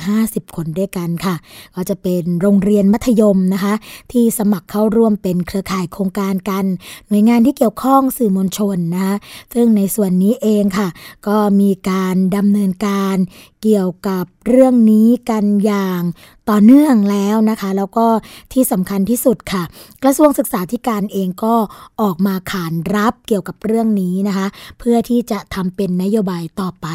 [0.00, 1.34] 150 คนด้วยกันค่ะ
[1.74, 3.74] ก็จะเป็นโรงเรียนมัธยมนะคะ
[4.12, 6.64] ที่สมัครเข้าร่วมเป็นเครือข่ายโครงการกัน
[7.08, 9.14] หน่วยงานที่เกี่ยวข้องสื่อมวลชนนะคะ
[9.54, 10.88] ซึ่งในส่วนนี้เองค่ะ
[11.26, 13.16] ก็มีการดำเนินการ
[13.64, 16.02] เกี่ยวกับเรื่องนี้กันอย่าง
[16.50, 18.06] ต่อเนื่องแล้วนะคะ แล้วก็
[18.52, 19.62] ที่สำคัญที่สุดค่ะ
[20.02, 21.54] กระทรวงศึกษาธิการเองก็
[22.00, 24.46] ออกมาขานรับเกี่ยวกับเรื่องนี้นะคะ
[24.78, 26.86] เพื่อที่จะทำเป็นนโยบายต่อไป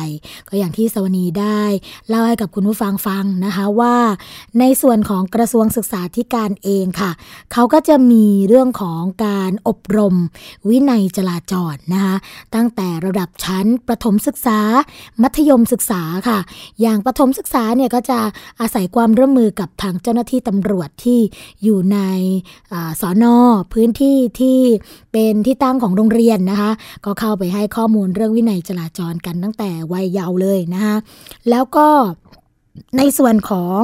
[0.49, 1.62] ก็อย่างที่สวนีได้
[2.10, 3.97] เล่าให้กับคุณผู้ฟังฟังนะคะว่า
[4.60, 7.12] ในส่วนของกระทรวงศึกษาธิการเองค่ะ
[7.53, 10.15] เขาก็จะมีเรื่องของการอบรม
[10.69, 12.15] วินัยจราจรนะคะ
[12.55, 14.60] ตั้งแต่ระดับชั้นประถมศึกษา
[15.21, 16.39] มัธยมศึกษาค่ะ
[16.81, 18.19] อย่างประถมศึกษาเนี่ยก็จะ
[18.61, 21.19] อาศัยความร่วมมือกับทางเจ้าหน้าที่ตำรวจที่
[21.63, 21.99] อยู่ใน
[22.73, 23.35] อสอนอ
[23.73, 24.59] พื้นที่ที่
[25.11, 26.71] เป็นที่ตั้งของโรงเรียนนะคะ
[27.05, 30.95] ก็เข้าไปให้ข้อมูลเรื่องวินัยจราจรกันตั้งแต่วัยเยาว์เลยนะคะ
[31.49, 31.87] แล้วก็
[32.97, 33.79] ในส่วนของ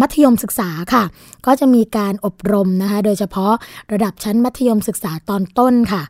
[0.00, 1.04] มัธยมศึกษาค่ะ
[1.46, 3.52] ก็จะมีการอบรมนะคะ โดยเฉพาะ
[3.92, 6.02] ระดับชั้นมัธยมศึกษาตอนต้นค่ะ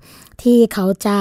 [0.43, 1.19] ที่เขาจะ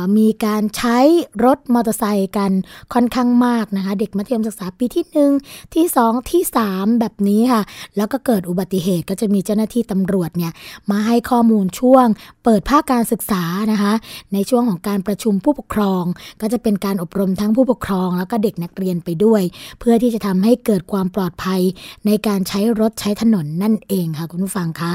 [0.00, 0.98] ามีการใช้
[1.44, 2.50] รถมอเตอร์ไซค์กัน
[2.92, 5.30] ค่อนข้างมากนะคะ เด็กมัธยมศึกษาปีที่หนึ่ง
[5.74, 7.62] ที่สองที่สามแบบนี้ค่ะ
[7.96, 10.52] แล้วก็เกิดอุบัติเหตุก็จะมีเจ้าหน้าที่ตำรวจเนี่ย
[10.90, 12.06] มาให้ข้อมูลช่วง
[12.44, 13.92] เปิดภาคการศึกษานะคะ
[14.32, 16.04] ในช่วงของการประชุมผู้ปกครอง
[16.40, 19.42] ก็จะเป็นการอบรมทั้งผู้ปกครอง แล้วก็เด็กนักเรียนไปด้วย
[19.78, 21.60] เพื่อที่จะทำให้เกิดความปลอดภัย
[22.06, 24.92] ในการใช้รถใช้ถนนนั่นเองค่ะคุณผู้ฟังคะ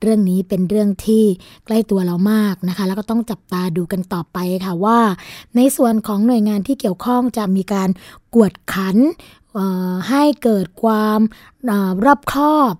[0.00, 1.24] เรื่องนี้เป็นเรื่องที่
[1.66, 4.98] ใกล้ตัวเรามากนะคะแล้วก็ต้องจับตาดูกันต่อไปค่ะว่า
[5.56, 7.88] ในส่วนของหน่วยงานที่เกี่ยวข้องจะมีการ
[8.34, 8.96] กวดขัน
[10.10, 11.20] ให้เกิดความ
[12.04, 12.72] รอบคอบ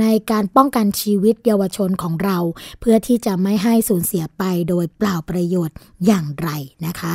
[0.00, 2.38] ในการป้องกันชีวิตเยาวชนของเรา
[2.80, 6.48] เพื่อที่จะไม่ให้สูญเสียไปโดยเปล่าประโยชน์อย่างไร
[6.86, 7.12] นะคะ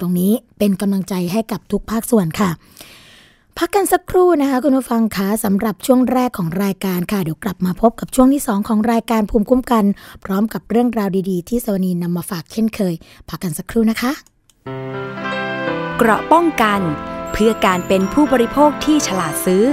[0.00, 2.50] ตรงนี้เป็นกำลังใจให้กับทุกภาคส่วนค่ะ
[3.60, 9.84] พักกันสักครู่นะคะคุณผู้ฟังคะสำหรับช่วงแรกของรายการค่ะ เดี๋ยวกลับมาพบกับช่วงที่ 2 ของรายการภูมิคุ้มกัน
[10.24, 12.94] พร้อมกับเรื่องราวดีๆ ที่สวนีนำมาฝากเช่นเคย
[13.28, 14.12] พักกันสักครู่นะคะ
[15.96, 16.80] เกราะป้องกัน
[17.32, 19.64] เพื่อการเป็นผู้บริโภคที่ฉลาดซื้อ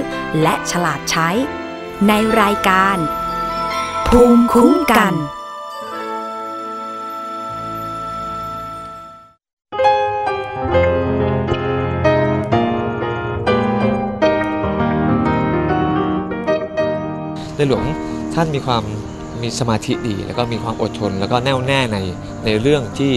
[0.42, 1.28] และฉลาดใช้
[2.08, 2.96] ในรายการ
[4.08, 5.14] ภูมิคุ้มกัน
[17.56, 17.84] ในหลวง
[18.34, 18.82] ท่านมีความ
[19.42, 21.98] มีสมาธิดี แล้วก็มีความอดทน แล้วก็แน่วแน่ใน
[22.44, 23.14] ในเรื่องที่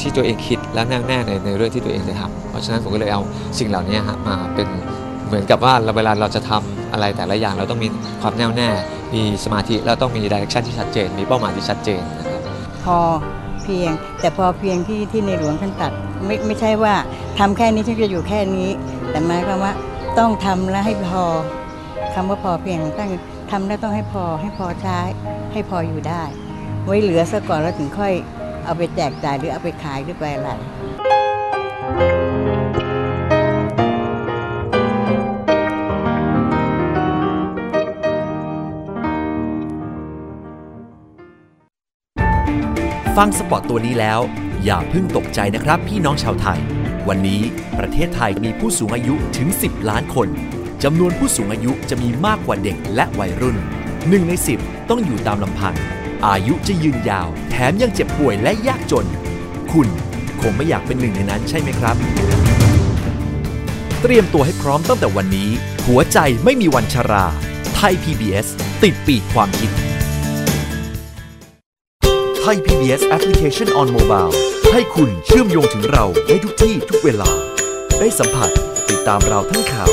[0.00, 3.22] ที่ตัวเองคิดและแน่วแน่ในในเรื่องที่ตัวเองจะทำเพราะฉะนั้นผมก็เลยเอา
[3.58, 4.68] สิ่งเหล่านี้มาเป็น
[5.26, 7.88] เหมือนกับว่าเราเวลาเราจะทำอะไรแต่ละอย่างเราต้องมี
[8.22, 8.68] ความแน่วแน่
[9.14, 12.40] มีสมาธิแล้วต้องมีดิเรกชันที่ชัดเจน มีเป้าหมายที่ชัดเจนนะครับ
[12.84, 12.98] พอ
[13.62, 15.92] เพียงแต่พอเพียงที่ที่ในหลวงท่านตัด
[16.26, 16.94] ไม่ไม่ใช่ว่า
[17.38, 18.68] ทำแค่นี้ฉันจะอยู่แค่นี้
[19.10, 19.72] แต่หมายความว่า
[20.18, 21.24] ต้องทำและให้พอ
[22.14, 23.10] คำว่าพอเพียงตั้ง
[23.50, 24.98] ทำแล้ต้องให้พอให้พอใช้
[25.52, 26.22] ให้พออยู่ได้
[26.84, 28.12] ไว้เหลือซะก่อนแล้วถึงค่อย
[28.64, 30.50] เอาไปแจกจ่ายหรือเอาไปขายหรือไปอะไร
[43.16, 44.20] ฟังสปอตตัวนี้แล้ว
[44.64, 46.60] อย่าเพิ่งตกใจนะครับพี่น้องชาวไทย
[47.08, 47.40] วันนี้
[47.78, 50.28] ประเทศไทยมีผู้สูงอายุถึง 10 ล้านคน
[50.86, 53.56] จำนวนผู้สูงอายุจะมีมากกว่าเด็กและวัยรุ่น
[53.92, 55.74] 1 ใน 10 ต้องอยู่ตามลำพัง
[56.26, 59.06] อายุจะยืนยาว แถมยังเจ็บป่วยและยากจน
[59.72, 59.88] คุณ
[60.40, 61.96] คงไม่อยากเป็นหนึ่งในนั้นใช่ไหมครับ
[64.02, 65.50] เตรียมตัวให้พร้อมตั้งแต่วันนี้
[65.86, 67.24] หัวใจไม่มีวันชรา
[67.74, 68.46] ไทย PBS
[68.82, 69.70] ติดปีกความคิด
[72.40, 74.32] Thai PBS Application on Mobile
[74.72, 77.30] ให้คุณเชื่อมโยงถึงเราได้ทุกที่ทุกเวลา
[77.98, 78.50] ได้สัมผัส
[78.90, 79.92] ติดตามเราทั้งข่าว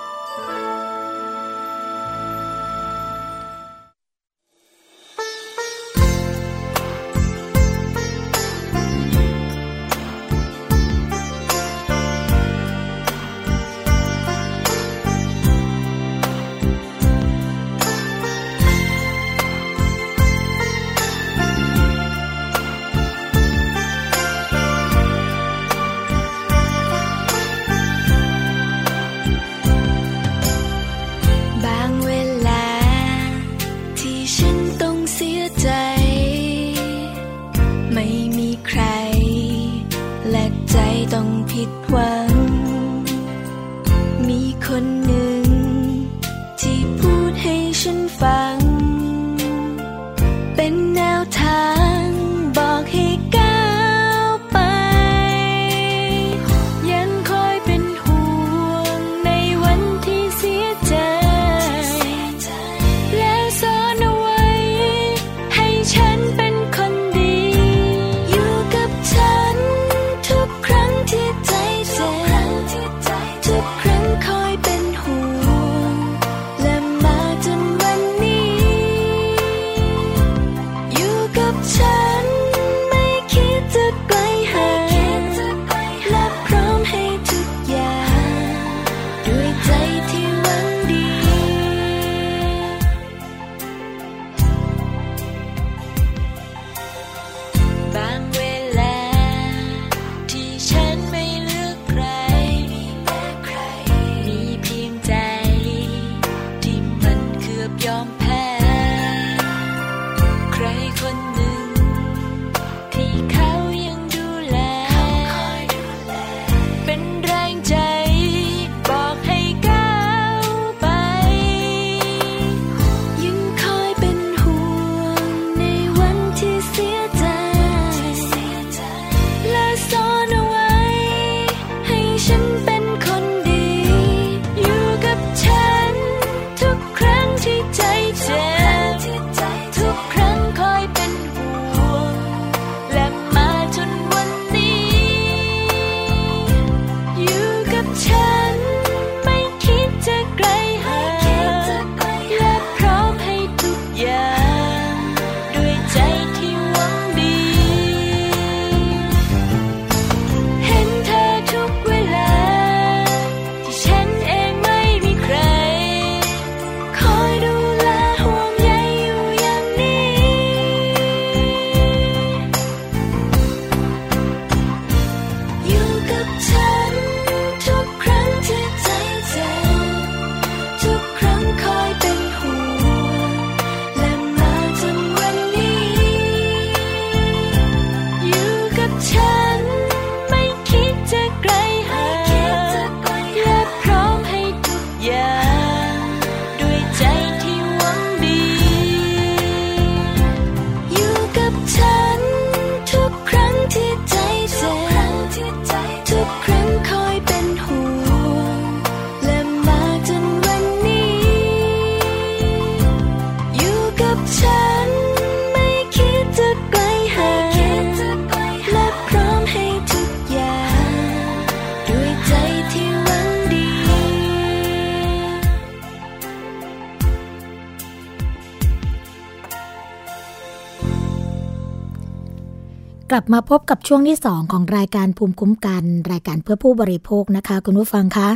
[233.13, 238.29] กลับมาพบกับช่วงที่ 2 ของรายการภูมิคุ้มกัน รายการเพื่อผู้บริโภคนะคะ คุณผู้ฟังคะ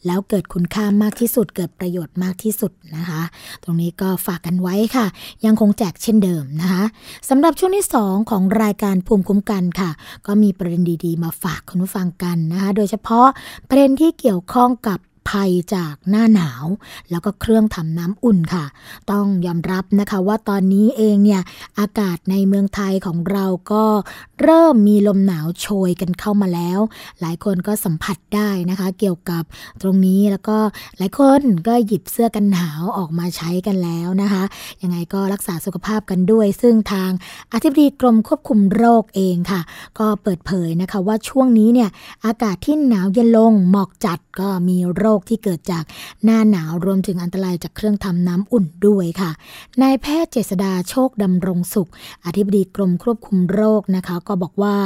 [0.06, 3.22] แล้วเกิดคุณค่ามากที่สุด เกิดประโยชน์มากที่สุดนะคะ
[3.62, 5.06] ตรงนี้ก็ฝากกันไว้ค่ะ
[5.46, 6.84] ยังคงแจกเช่นเดิมนะคะ
[7.28, 9.90] สำหรับช่วงที่ 2 ของรายการภูมิคุ้มกันค่ะ
[10.26, 13.26] ก็มีประเด็นดีๆ มาฝากคุณผู้ฟังกันนะคะ โดยเฉพาะ
[13.68, 14.98] ประเด็นที่เกี่ยวข้องกับ
[15.30, 16.64] ภัยจากหน้าหนาว
[17.10, 18.64] แล้วก็เครื่องทำน้ำอุ่นค่ะ
[19.10, 21.42] ต้องยอมรับนะคะว่าตอนนี้เองเนี่ย
[21.78, 23.84] อากาศในเมืองไทยของเราก็
[24.42, 26.78] เริ่มมีลมหนาวโชยกันเข้ามาแล้ว
[27.20, 29.42] หลายคนก็สัมผัสได้นะคะ เกี่ยวกับ
[29.82, 30.58] ตรงนี้แล้วก็
[30.98, 34.42] หลายคนก็หยิบเสื้อกันหนาวออกมาใช้กันแล้วนะคะ
[34.82, 37.10] ยังไงก็รักษาสุขภาพกันด้วย ซึ่งทาง
[37.52, 39.60] อธิบดีกรมควบคุมโรคเองค่ะ
[39.98, 41.90] ก็เปิดเผยนะคะว่าช่วงนี้เนี่ย
[42.26, 45.84] อากาศที่หนาวเย็นลงหมอกจัดก็มีโรคที่เกิดจาก
[46.24, 49.30] หน้าหนาวรวมถึงอันตรายจากเครื่องทำน้ำอุ่นด้วยค่ะ
[49.82, 51.90] นายแพทย์เจษดาโชคดำรงสุข
[52.24, 54.76] อธิบดีกรมควบคุมโรคนะคะ ก็บอกว่า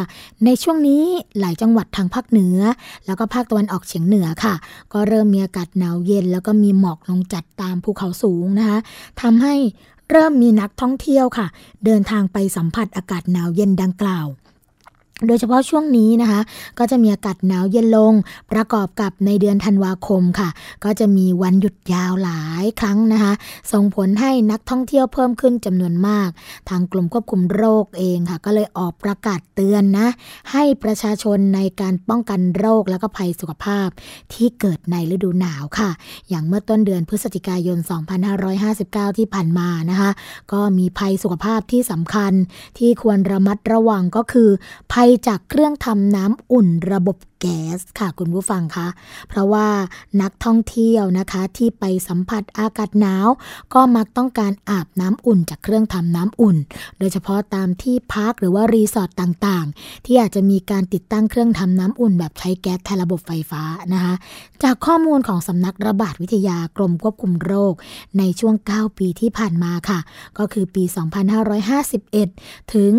[0.45, 1.03] ในช่วงนี้
[1.39, 2.59] หลายจังหวัดทางภาคเหนือ
[3.07, 4.55] แล้วก็ภาคตะวันออกเฉียงเหนือค่ะ
[4.93, 8.79] ก็เริ่มมีอากาศหนาวเย็น แล้วก็มีหมอกลงจัดตามภูเขาสูงนะคะ
[9.23, 9.55] ทำให้
[10.11, 11.47] เริ่มมีนักท่องเที่ยวค่ะ
[11.85, 14.27] เดินทางไปสัมผัสอากาศหนาวเย็นดังกล่าว
[15.27, 16.41] โดยเฉพาะช่วงนี้นะคะ
[16.79, 18.13] ก็จะมีอากาศหนาวเย็นลง
[18.53, 20.49] ประกอบกับในเดือนธันวาคมค่ะ
[20.85, 23.33] ก็จะมีวันหยุดยาวหลายครั้งนะคะ
[23.73, 26.29] ส่งผลให้นักท่องเที่ยวเพิ่มขึ้นจำนวนมาก
[26.69, 30.09] ทางกลุ่มควบคุมโรคเองค่ะ ก็เลยออกประกาศเตือนนะ
[30.53, 33.89] ให้ประชาชนในการป้องกันโรคและก็ภัยสุขภาพ
[34.33, 35.91] ที่เกิดในฤดูหนาวค่ะ
[36.29, 37.79] อย่างเมื่อต้นเดือนพฤศจิกายน
[38.49, 40.11] 2559 ที่ผ่านมานะคะ
[40.53, 42.33] ก็มีภัยสุขภาพที่สำคัญ
[42.79, 44.51] ที่ควรระมัดระวังก็คือ
[44.93, 48.89] ภัยจากเครื่องทำน้ำอุ่นระบบแก๊สค่ะคุณผู้ฟังคะ
[49.29, 49.69] เพราะว่า
[50.23, 53.29] นักท่องเที่ยวนะคะที่ไปสัมผัสอากาศหนาว
[53.75, 56.57] ก็มักต้องการอาบน้ำอุ่นจากเครื่องทำน้ำอุ่น
[56.99, 64.15] โดยเฉพาะตามที่พักหรือว่ารีสอร์ทต่างๆ ที่อาจจะมีการติดตั้งเครื่องทำน้ำอุ่น แบบใช้แก๊สแทนระบบไฟฟ้านะคะ
[64.63, 67.75] จากข้อมูลของสำนักระบาดวิทยากรมควบคุมโรค
[68.19, 69.99] ในช่วง 9 ปีที่ผ่านมาค่ะ
[70.39, 70.85] ก็คือปี
[71.79, 72.93] 2551 ถึง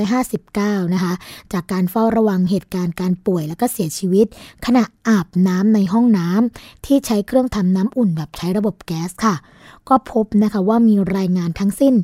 [0.00, 1.12] 2559 นะคะ
[1.52, 4.26] จากการเฝ้าระวังเหตุการณ์การป่วยแล้วก็เสียชีวิต
[4.66, 9.36] ขณะอาบน้ำในห้องน้ำที่ใช้เครื่องทำน้ำอุ่นแบบใช้ระบบแก๊สค่ะ
[9.88, 11.94] ก็พบนะคะว่ามีรายงานทั้งสิ้น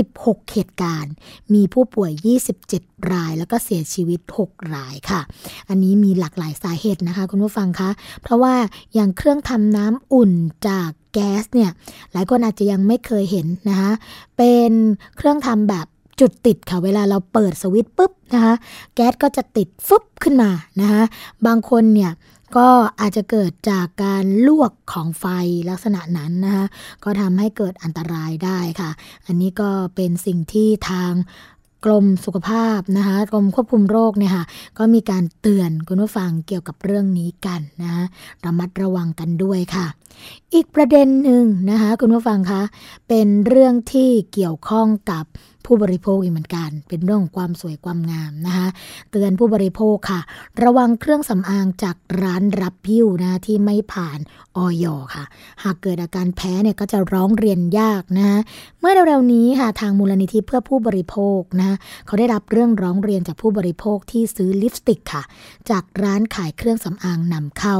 [0.00, 1.12] 16 เหตุการณ์
[1.54, 2.12] มีผู้ป่วย
[2.60, 5.20] 27 ราย แล้วก็เสียชีวิต 6 รายค่ะ
[5.68, 7.90] อันนี้มีหลากหลายสาเหตุนะคะคุณผู้ฟังคะ
[8.22, 8.54] เพราะว่า
[8.94, 10.32] อย่างเครื่องทำน้ำอุ่น
[10.68, 11.70] จากแก๊สเนี่ย
[12.12, 13.90] หลายคนอาจจะยังไม่เคยเห็นนะคะ
[14.36, 14.72] เป็น
[15.16, 15.86] เครื่องทำแบบ
[16.20, 18.54] จุดติดค่ะเวลาเราเปิดสวิตช์ปุ๊บนะคะ
[18.94, 20.50] แก๊สก็จะติดฟึบขึ้นมา
[20.80, 21.02] นะคะ
[21.46, 22.12] บางคนเนี่ย
[22.56, 22.68] ก็
[23.00, 25.24] อาจจะเกิดจากการลวกของไฟ
[25.70, 26.66] ลักษณะนั้นนะคะ
[27.04, 28.90] ก็ทำให้เกิดอันตรายได้ค่ะ
[29.26, 31.12] อันนี้ก็เป็นสิ่งที่ทาง
[31.84, 34.44] กรมสุขภาพนะคะกรมควบคุมโรคเนี่ยค่ะ
[34.78, 38.04] ก็มีการเตือนคุณผู้ฟังเกี่ยวกับเรื่องนี้กันนะคะ
[38.44, 39.86] ระมัดระวังกันด้วยค่ะ
[40.54, 42.62] อีกประเด็นหนึ่งนะคะคุณผู้ฟังคะ
[43.08, 45.24] เป็นเรื่องที่เกี่ยวข้องกับ
[45.66, 48.68] ผู้บริโภคอีกเหมือนกัน เป็นเรื่องของความสวยความงามนะคะ
[49.10, 50.20] เตือนผู้บริโภคค่ะ
[50.62, 54.18] ระวังเครื่องสำอางจากร้านรับพิ้วนะที่ไม่ผ่าน
[54.56, 55.24] ออยค่ะ
[55.62, 58.40] หากเกิดอาการแพ้เนี่ยก็จะร้องเรียนยากนะ
[58.80, 65.22] เมื่อเร็วๆนี้ค่ะทางมูลนิธิเพื่อผู้บริโภคนะเขาได้รับเรื่องร้องเรียนจากผู้บริโภคที่ซื้อลิปสติกค่ะ
[65.70, 67.76] จากร้านขายเครื่องสำอางนำเข้า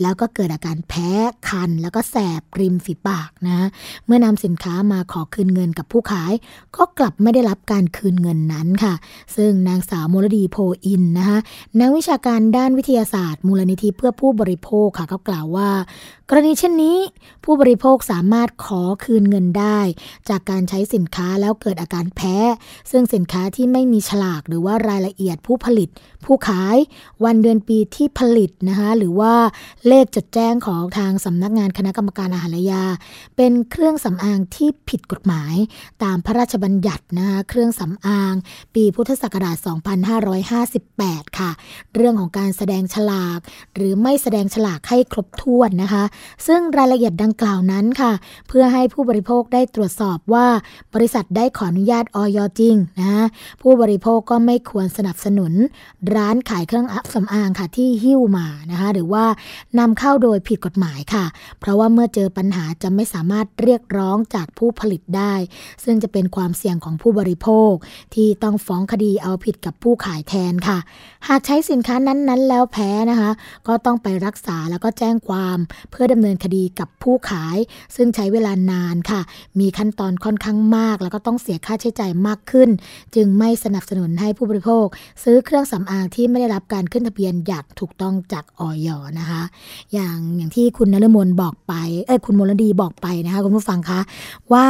[0.00, 1.10] แล้วก็เกิดอาการแพ้
[1.48, 3.68] คัน แล้วก็แสบริมฝีปากนะ
[4.06, 6.32] เมื่อนำสินค้ามาขอคืนเงินกับผู้ขาย
[6.76, 8.94] ก็กลับไไม่ได้รับการคืนเงินนั้นค่ะ
[9.36, 11.38] ซึ่งนางสาวมลดีโพอินนะคะ
[11.80, 15.68] นักวิชาการด้านวิทยาศาสตร์ มูลนิธิเพื่อผู้บริโภคค่ะเขากล่าวว่า
[16.30, 16.98] กรณีเช่นนี้
[17.44, 19.80] ผู้บริโภคสามารถขอคืนเงินได้
[20.28, 22.36] จากการใช้สินค้าแล้วเกิดอาการแพ้
[22.90, 25.88] ซึ่งสินค้าที่ไม่มีฉลากหรือว่ารายละเอียดผู้ผลิต
[26.24, 26.76] ผู้ขาย
[27.24, 29.34] วันเดือนปีที่ผลิตนะคะหรือว่า
[29.88, 32.84] เลขจดแจ้งของทางสำนักงานคณะกรรมการอาหารและยา
[33.36, 35.54] เป็นเครื่องสำอางที่ผิดกฎหมาย
[36.02, 38.34] ตามพระราชบัญญัตินะคะเครื่องสำอาง
[38.74, 39.56] ปีพุทธศักราช
[40.48, 41.50] 2558 ค่ะ
[41.94, 43.38] เรื่องของการแสดงฉลาก
[43.74, 46.04] หรือไม่แสดงฉลากให้ครบถ้วนนะคะ
[46.46, 48.12] ซึ่งรายละเอียดดังกล่าวนั้นค่ะ
[48.48, 50.46] เพื่อให้ผู้บริโภคได้ตรวจสอบว่า
[50.94, 53.26] บริษัทได้ขออนุญาตออยจริงนะ
[53.62, 55.52] ผู้บริโภคก็ไม่ควรสนับสนุน
[56.14, 59.24] ร้านขายเครื่องอัพสำอางค่ะที่หิ้วมานะคะหรือว่า
[59.78, 61.24] นำเข้าโดยผิดกฎหมายค่ะ
[61.60, 65.34] เพราะว่าเมื่อเจอปัญหาจะไม่สามารถเรียกร้องจากผู้ผลิตได้
[65.84, 67.72] ซึ่งจะเป็นความเสี่ยงของผู้บริโภค
[68.14, 70.78] ที่ต้องฟ้องคดีเอาผิดกับผู้ขายแทนค่ะ
[71.28, 73.30] หากใช้สินค้านั้นๆ แล้วแพ้นะคะ
[73.68, 75.58] ก็ต้องไปรักษาแล้วก็แจ้งความ
[75.90, 77.56] เพื่อดำเนินคดีกับผู้ขาย
[77.96, 79.20] ซึ่งใช้เวลานานค่ะ
[79.60, 82.68] มีขั้นตอนค่อนข้างมาก แล้วก็ต้องเสียค่าใช้จ่ายมากขึ้น
[83.14, 84.86] จึงไม่สนับสนุนให้ผู้บริโภค
[85.22, 88.88] ซื้อเครื่องสำอางที่ไม่ได้รับการขึ้นทะเบียนอย่างถูกต้องจากออย
[89.18, 89.42] นะคะ
[89.92, 91.74] อย่างอย่างที่คุณนฤมลบอกไป
[92.06, 94.00] เอ้ยคุณมลดีบอกไปนะคะคุณผู้ฟังคะ
[94.52, 94.66] ว่า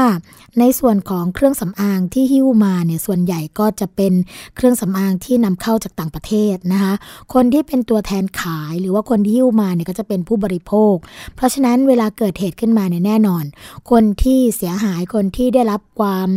[0.58, 4.12] ในส่วนของเครื่องสำอางที่หิ้วมาเนี่ยส่วนใหญ่ก็จะเป็น
[4.56, 6.92] เครื่องสำอางที่นำเข้าจากต่างประเทศนะคะ
[7.34, 10.94] คนที่เป็นตัวแทนขายหรือว่าคนที่หิ้วมาเนี่ยก็จะเป็นผู้บริโภค
[11.36, 13.44] เพราะฉะนั้นเวลาเกิดเหตุขึ้นมาเนี่ยแน่นอน
[13.90, 16.28] คนที่เสียหายคนที่ได้รับความ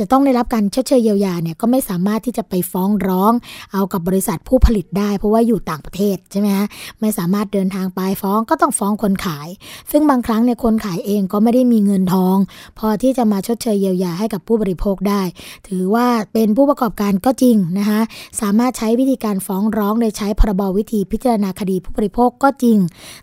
[0.00, 3.32] จะต้องได้รับการชดเชยเยียวยาเนี่ยก็ไม่สามารถที่จะไปฟ้องร้อง
[3.72, 6.66] เอากับบริษัทผู้ผลิตได้ เพราะว่าอยู่ต่างประเทศใช่ไหมฮะ
[7.00, 9.48] ไม่สามารถเดินทางไปฟ้องก็ต้องฟ้องคนขาย
[9.90, 12.36] ซึ่งบางครั้งเนี่ยคนขายเองก็ไม่ได้มีเงินทอง
[12.78, 15.22] พอที่จะมาชดเชยเยียวยาให้กับผู้บริโภคได้
[15.68, 18.00] ถือว่าเป็นผู้ประกอบการก็จริงนะคะ
[18.40, 22.78] สามารถใช้วิธีการฟ้องร้องโดยใช้พรบวิธีพิจารณาคดีผู้บริโภคก็จริง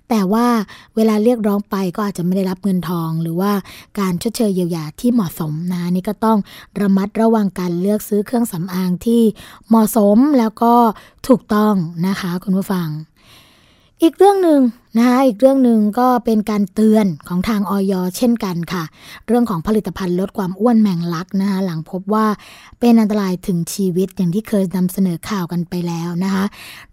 [0.09, 0.47] แต่ว่า
[0.95, 3.51] เวลาเรียกร้องไปก็อาจจะไม่ได้รับเงินทอง หรือว่า
[3.99, 6.37] การชดเชยเยียวยาที่เหมาะสมนะนี่ก็ต้อง
[6.81, 9.21] ระมัดระวังการเลือกซื้อเครื่องสำอางที่
[9.67, 10.73] เหมาะสมแล้วก็
[11.27, 11.73] ถูกต้อง
[12.07, 12.87] นะคะคุณผู้ฟัง
[14.05, 14.61] อีกเรื่องหนึ่ง
[14.97, 18.83] นะคะอีกเรื่องหนึ่งก็เป็นการเตือนของทางออยเช่นกันค่ะ
[19.27, 22.25] เรื่องของผลิตภัณฑ์ลดความอ้วนแมงลักนะคะหลังพบว่า
[22.79, 26.43] เป็นอันตรายถึงชีวิตอย่างที่เคยนำเสนอข่าวกันไปแล้วนะคะ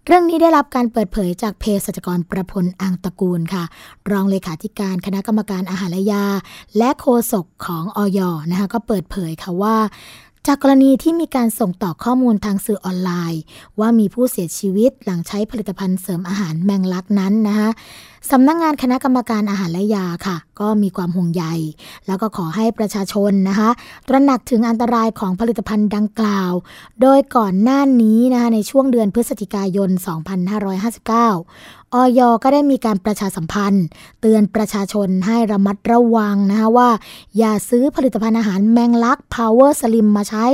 [0.05, 3.63] เรื่องนี้ได้รับการเปิดเผยจากเภสัชกรประพลอังตระกูลค่ะ
[4.11, 6.25] รองเลขาธิการคณะกรรมการอาหารและยา
[6.77, 8.19] และโฆษกของออย
[8.51, 9.75] นะคะก็เปิดเผยค่ะว่า
[10.47, 13.41] จากกรณีที่มีการส่งต่อข้อมูลทางสื่อออนไลน์
[13.79, 17.69] ว่ามีผู้เสียชีวิตหลังใช้ผลิตภัณฑ์เสริมอาหารแมงลักนั้นนะคะ
[18.31, 21.43] สำนักงงานคณะกรรมการอาหารและยาค่ะ ก็มีความห่วงใย
[22.07, 23.69] แล้วก็ขอให้ประชาชนนะคะ
[24.07, 26.53] ตระหนักถึงอันตรายของผลิตภัณฑ์ดังกล่าว
[27.01, 29.89] โดยก่อนหน้านี้นะคะในช่วงเดือนพฤศจิกายน
[30.69, 33.85] 2559 ออยก็ได้มีการประชาสัมพันธ์
[34.21, 36.89] เตือนประชาชนให้ระมัดระวังนะคะว่า
[37.37, 40.45] อย่าซื้อผลิตภัณฑ์อาหารแมงลัก Power Slim มาใช้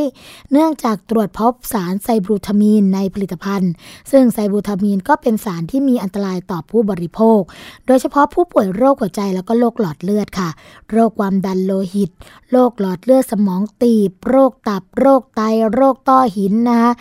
[0.52, 3.72] เนื่องจากตรวจพบสารไซบรูทามีนในผลิตภัณฑ์
[4.12, 7.40] ซึ่งไซบรูทามีนก็เป็นสารที่มีอันตรายต่อผู้บริโภค
[7.86, 10.50] โดยเฉพาะผู้ป่วยโรคหัวใจแล้วก็โรคหลอดเลือดค่ะ
[10.92, 12.12] โรคความดันโลหิต
[12.52, 15.42] โรคหลอดเลือดสมองตีบ โรคตับ โรคไต
[15.74, 16.92] โรคต้อหินนะคะ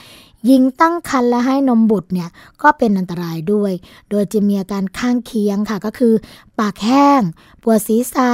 [0.47, 2.29] หญิงตั้งครรภ์และให้นมบุตรเนี่ย
[2.63, 3.73] ก็เป็นอันตรายด้วย
[4.11, 6.15] โดยจะมีอาการข้างเคียงค่ะก็คือ
[6.59, 7.21] ปากแห้ง
[7.63, 8.31] ปวดศีรษะ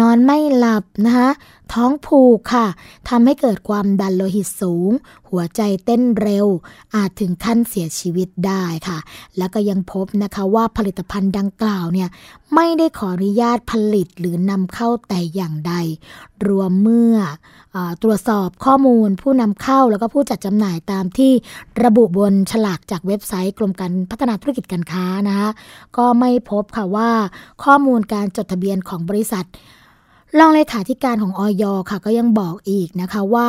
[0.00, 1.30] นอนไม่หลับนะคะ
[1.72, 2.66] ท้องผูกค่ะ
[3.08, 4.90] ทำให้เกิดความดันโลหิตสูง
[5.30, 6.46] หัวใจเต้นเร็ว
[6.96, 8.98] อาจถึงขั้นเสียชีวิตได้ค่ะ
[9.38, 12.08] แล้วก็ยังพบนะคะว่าผลิตภัณฑ์ดังกล่าวเนี่ย
[12.54, 15.74] ไม่ได้ขออนุญาตผลิตหรือนำเข้าแต่อย่างใด
[16.46, 17.16] รวมเมื่อ
[17.76, 21.32] อตรวจสอบข้อมูลผู้นำเข้าแล้วก็ผู้จัดจำหน่ายตามที่
[21.84, 25.48] ระบุบนฉลากจากเว็บไซต์กรมการพัฒนาธุรกิจการค้านะคะ
[25.96, 27.10] ก็ไม่พบค่ะว่า
[27.64, 29.46] ข้อมูลการจดทะเบียนของบริษัท
[30.38, 33.48] รองเลขาธิการของออยค่ะ ก็ยังบอกอีกนะคะว่า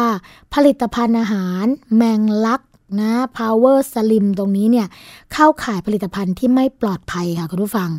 [0.54, 1.66] ผลิตภัณฑ์อาหาร
[1.96, 2.62] แมงลัก
[3.00, 4.88] นะ Power Slim ตรงนี้เนี่ย
[5.34, 7.90] เข้าขายผลิตภัณฑ์ที่ไม่ปลอดภัยค่ะคุณผู้ฟัง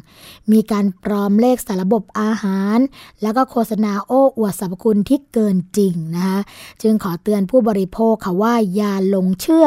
[0.53, 2.79] มีการปลอมเลขสารระบบอาหาร
[3.23, 6.39] แล้วก็โฆษณาโอ้อวดสรรพคุณที่เกินจริงนะคะ
[6.83, 9.67] จึงขอเตือนผู้บริโภคค่ะว่าอย่าหลงเชื่อ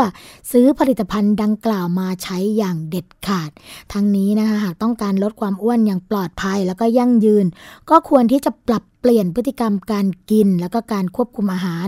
[0.51, 3.51] ซื้อผลิตภัณฑ์ดังกล่าวมาใช้อย่างเด็ดขาด
[3.93, 7.45] ทั้งนี้นะคะหากต้องการลดความอ้วนอย่างปลอดภัยแล้วก็ยั่งยืน
[7.89, 11.87] ก็ควรที่จะปรับเปลี่ยนพฤติกรรมการกินแล้วก็การควบคุมอาหาร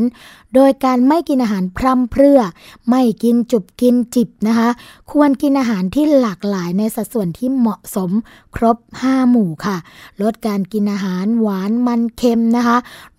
[0.56, 2.40] โดยการไม่กินอาหารพร่ำเพรื่อ
[2.90, 4.70] ไม่กินจุบกินจิบนะคะ
[5.12, 8.12] ควรกินอาหารที่หลากหลายในสัดส่วนที่เหมาะสม
[8.56, 9.78] ครบ 5 หมู่ค่ะ
[10.22, 12.78] ลดการกินอาหารหวานมันเค็มนะคะ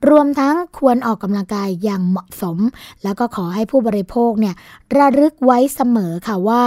[0.09, 2.59] รวมทั้งควรออกกำลังกายอย่างเหมาะสม
[3.03, 4.55] แล้วก็ขอให้ผู้บริโภคเนี่ย
[4.97, 6.63] ระลึกไว้เสมอค่ะว่า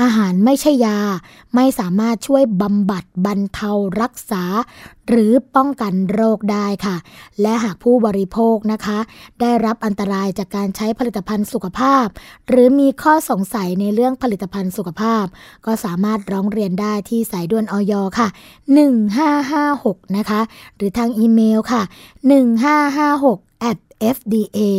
[0.00, 0.98] อาหารไม่ใช่ยา
[1.54, 3.70] ไม่สามารถช่วยบำบัดบรรเทา
[4.00, 4.44] รักษา
[5.08, 6.96] หรือป้องกันโรคได้ค่ะ
[7.42, 8.98] และหากผู้บริโภคนะคะ
[9.40, 12.06] ได้รับอันตรายจากการใช้ผลิตภัณฑ์สุขภาพ
[12.48, 15.24] หรือมีข้อสงสัยในเรื่องผลิตภัณฑ์สุขภาพ
[15.66, 18.28] ก็สามารถร้องเรียนได้ที่สายด่วนออยค่ะ
[19.42, 20.40] 1556 นะคะ
[20.76, 21.82] หรือทางอีเมลค่ะ
[22.86, 23.78] 1556 at
[24.16, 24.76] fda.moph.go.th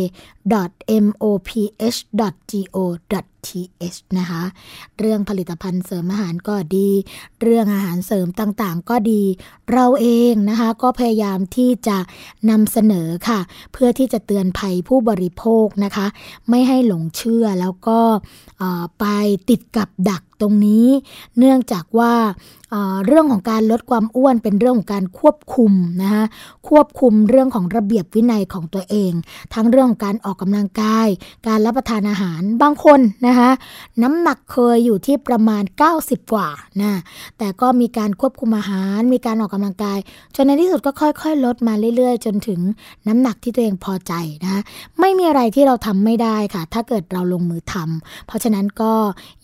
[4.18, 4.42] นะคะ
[4.98, 6.88] เรื่องผลิตภัณฑ์เสริมอาหารก็ดี
[7.42, 9.22] เรื่องอาหารเสริมต่างๆ ก็ดี
[9.72, 11.98] เราเองนะคะ ก็พยายามที่จะ
[12.50, 13.40] นำเสนอค่ะ
[13.72, 16.06] เพื่อที่จะเตือนภัยผู้บริโภคนะคะ
[16.48, 18.00] ไม่ให้หลงเชื่อแล้วก็
[19.00, 19.04] ไป
[19.48, 20.86] ติดกับดักตรงนี้
[21.38, 22.14] เนื่องจากว่า
[23.06, 25.72] เรื่องของการลดความอ้วนเป็นเรื่องของการควบคุม
[26.02, 26.24] นะคะ
[26.68, 29.12] ควบคุมเรื่องของระเบียบวินัยของตัวเอง
[29.54, 31.08] ทั้งเรื่องของการออกกำลังกาย
[31.48, 33.50] การรับประทานอาหารบางคนนะคะ
[34.02, 35.62] น้ำหนักเคยอยู่ที่ประมาณ
[35.96, 36.48] 90 กว่า
[36.80, 37.00] นะ
[37.38, 39.98] แต่ก็มีการควบคุมอาหาร มีการออกกำลังกาย
[40.34, 42.60] จนในที่สุดก็ค่อยๆ ลดมาเรื่อยๆ จนถึง
[43.08, 44.12] น้ำหนักที่ตัวเองพอใจ
[44.44, 44.62] นะ
[45.00, 48.94] ไม่มีอะไรที่เราทำไม่ได้ค่ะ ถ้าเกิดเราลงมือทำเพราะฉะนั้นก็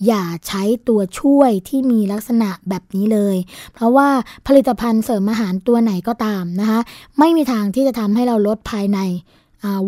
[0.07, 3.37] อย่าใช้ตัวช่วยที่มีลักษณะแบบนี้เลย
[3.75, 4.09] เพราะว่า
[4.47, 6.81] ผลิตภัณฑ์เสริมอาหารตัวไหนก็ตามนะคะ
[7.19, 8.99] ไม่มีทางที่จะทำให้เราลดภายใน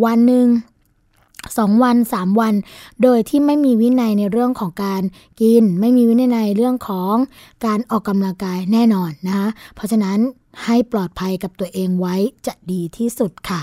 [0.05, 0.49] วันหนึ่ง
[1.59, 2.55] สองวันสามวัน
[3.03, 5.03] โดยที่ไม่มีวินัยในเรื่องของการ
[5.41, 7.14] กิน ไม่มีวินัยในเรื่องของ
[7.66, 10.19] การออกกำลังกายแน่นอนนะคะเพราะฉะนั้น
[10.64, 12.16] ให้ปลอดภัยกับตัวเองไว้
[12.47, 13.62] จะดีที่สุดค่ะ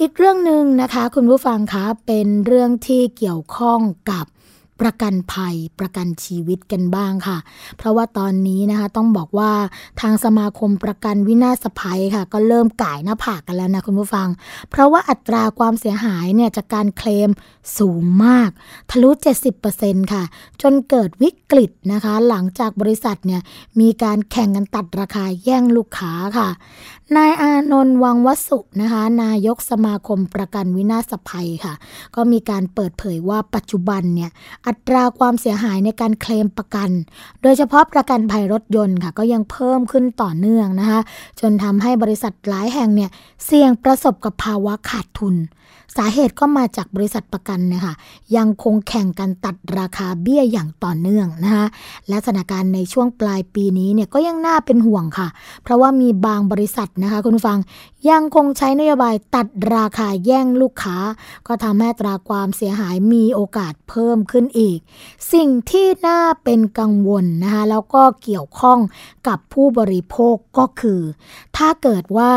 [0.00, 3.80] อีกเรื่องหนึ่งนะคะ คุณผู้ฟังคะเป็นเรื่องที่เกี่ยวข้อง
[4.10, 4.24] กับ
[4.80, 7.38] ประกันภัยประกันชีวิตกันบ้างค่ะ
[7.76, 9.50] เพราะว่าตอนนี้นะคะต้องบอกว่า
[10.00, 14.28] ทางสมาคมประกันวินาศภัยค่ะ ก็เริ่มก่ายหน้าผากกันแล้วนะคุณผู้ฟัง
[14.70, 17.30] เพราะว่าอัตราความเสียหายเนี่ยจากการเคลม
[17.78, 18.50] สูงมาก
[18.90, 19.10] ทะลุ
[19.60, 20.22] 70%ค่ะ
[20.62, 23.40] จนเกิดวิกฤตนะคะ หลังจากบริษัทเนี่ย
[23.80, 26.48] มีการแข่งกันตัดราคาแย่งลูกค้าค่ะ
[27.16, 31.74] นายอานนท์วังวสุนะคะ นายกสมาคมประกันวินาศภัยค่ะ
[32.16, 34.30] ก็มีการเปิดเผยว่าปัจจุบันเนี่ย
[34.66, 36.90] อัตราความเสียหายในการเคลมประกัน
[37.42, 41.00] โดยเฉพาะประกันภัยรถยนต์ค่ะ ก็ยังเพิ่มขึ้นต่อเนื่องนะคะ
[41.40, 43.10] จนทำให้บริษัทหลายแห่งเนี่ย
[43.44, 45.34] เสี่ยงประสบกับภาวะขาดทุน
[45.96, 47.94] สาเหตุก็มาจากบริษัทประกันนะคะ
[48.36, 51.66] ยังคงแข่งกันตัดราคาเบี้ยอย่างต่อเนื่องนะคะ
[52.08, 55.28] และสถานการณ์ในช่วงปลายปีนี้เนี่ยก็ยังน่าเป็นห่วงค่ะ
[55.62, 57.58] เพราะว่ามีบางบริษัทนะคะคุณฟัง
[58.08, 60.96] ยังคงใช้นโยบายตัดราคาแย่งลูกค้า
[61.46, 64.78] ก็ทำให้ตราความเสียหายมีโอกาสเพิ่มขึ้นอีก
[65.32, 68.78] สิ่งที่น่าเป็นกังวลนะคะแล้วก็เกี่ยวข้อง
[69.28, 71.00] กับผู้บริโภคก็คือ
[71.56, 72.32] ถ้าเกิดว่า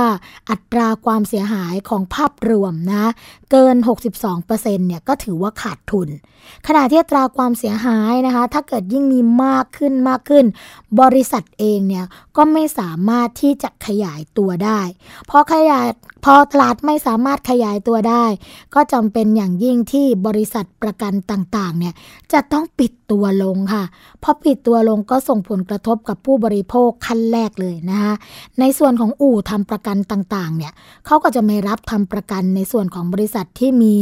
[0.49, 3.05] อัตราความเสียหายของภาพรวมนะ
[3.51, 3.76] เกิน
[4.16, 6.09] 62%เนี่ยก็ถือว่าขาดทุน
[6.68, 10.45] ขณะที่ตราความเสียหายนะคะถ้าเกิดยิ่งมีมากขึ้นมากขึ้น
[11.01, 12.05] บริษัทเองเนี่ย
[12.38, 14.80] ก็ไม่สามารถที่จะขยายตัวได้
[15.28, 15.88] เพอขยาย
[16.26, 18.26] พอตลาดไม่สามารถขยายตัวได้
[18.76, 21.93] ก็จำเป็นอย่างยิ่งที่บริษัทประกันต่างๆ เนี่ย
[22.34, 23.84] จะต้องปิดตัวลงค่ะ
[24.24, 28.14] พอปิดตัวลงก็ส่งผลกระทบกับผู้บริโภคขั้นแรกเลยนะคะ
[28.60, 30.74] ในส่วนของอู่ทำประกันต่างๆ เนี่ย
[31.06, 33.93] เขาก็จะไม่รับทำประกันในส่วนของบริษัทที่มี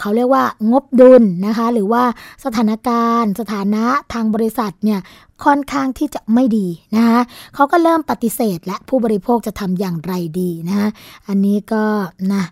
[0.00, 2.02] เขาเรียกว่างบดุลนะคะ หรือว่า
[2.44, 5.00] สถานการณ์ สถานะทางบริษัทเนี่ย
[5.44, 6.66] ค่อนข้างที่จะไม่ดี
[6.96, 7.20] นะคะ
[7.54, 10.88] เขาก็เริ่มปฏิเสธและผู้บริโภคจะทำอย่างไรดีนะ
[11.28, 11.84] อันนี้ก็
[12.32, 12.44] นะ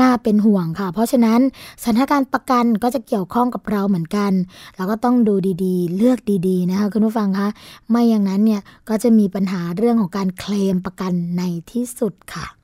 [0.00, 1.40] น่าเป็นห่วงค่ะ เพราะฉะนั้น
[1.82, 4.32] สถานการณ์ประกันก็จะเกี่ยวข้องกับเราเหมือนกัน
[4.76, 5.34] เราก็ต้องดู
[5.64, 6.18] ดีๆ เลือก
[6.48, 7.48] ดีๆนะคะคุณผู้ฟังคะ
[7.90, 12.59] ไม่อย่างนั้นเนี่ยก็จะมีปัญหาเรื่องของการเคลมประกันในที่สุดค่ะ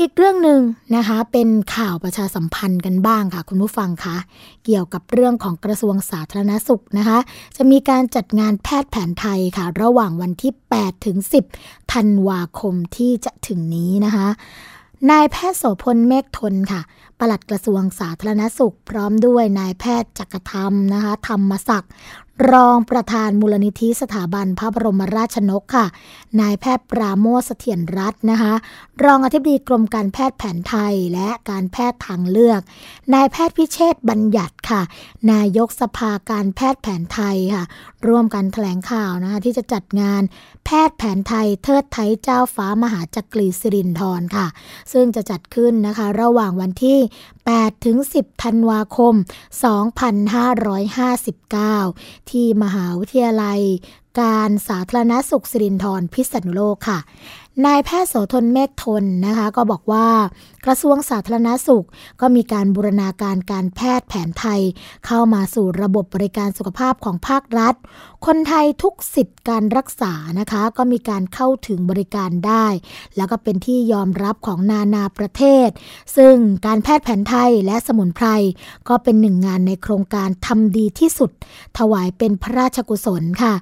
[0.00, 0.60] อีกเรื่องหนึ่ง
[0.96, 4.16] นะคะเป็นข่าวประชาสัมพันธ์กันบ้างค่ะ คุณผู้ฟังคะ
[4.64, 7.18] เกี่ยวกับเรื่องของกระทรวงสาธารณสุขนะคะ
[7.56, 11.16] จะมีการจัดงานแพทย์แผนไทยค่ะ ระหว่างวันที่ 8 ถึง
[11.56, 14.26] 10 ธันวาคมที่จะถึงนี้นะคะ
[15.10, 16.80] นายแพทย์โสพลเมฆทนค่ะ
[17.18, 21.92] ปลัดกระทรวงสาธารณสุข พร้อมด้วยนายแพทย์จักรธรรมนะคะ ธรรมศักดิ์
[22.52, 25.86] รองประธานมูลนิธิสถาบันพระบรมราชนกค่ะ
[26.40, 28.52] นายแพทย์ปราโมทเสถียรรัตน์นะคะ
[29.04, 32.60] รองอธิบดีกรมการแพทย์แผนไทยและการแพทย์ทางเลือก
[33.14, 34.82] นายแพทย์พิเชษบัญญัติค่ะ
[35.32, 37.64] นายกสภาการแพทย์แผนไทยค่ะ
[38.08, 40.22] ร่วมกันแถลงข่าวนะคะที่จะจัดงาน
[40.64, 44.46] แพทย์แผนไทยเทิดไทยเจ้าฟ้ามหาจักรีสิรินธรค่ะ
[44.92, 46.98] ซึ่งจะจัดขึ้นนะคะระหว่างวันที่
[47.42, 49.14] 8 ถึง 10 ธันวาคม
[51.52, 53.60] 2559 ที่มหาวิทยาลัย
[54.20, 56.98] การสาธารณสุขสิรินธรพิษณุโลกค่ะ
[57.64, 60.06] นายแพทย์โสธนเมฆทนนะคะก็บอกว่า
[60.64, 61.86] กระทรวงสาธารณสุข
[62.20, 64.60] ก็มีการบูรณาการการแพทย์แผนไทย
[65.06, 67.74] เข้ามาสู่ระบบบริการสุขภาพของภาครัฐ
[68.26, 72.66] คนไทยทุกสิทธิ์การรักษานะคะ ก็มีการเข้าถึงบริการได้
[73.16, 75.68] แล้วก็เป็นที่ยอมรับของนานาประเทศ
[76.16, 76.34] ซึ่ง
[76.66, 78.28] การแพทย์แผนไทยและสมุนไพร
[78.88, 81.30] ก็เป็นหนึ่งงานในโครงการทำดีที่สุด
[81.78, 83.54] ถวายเป็นพระราชกุศลค่ะ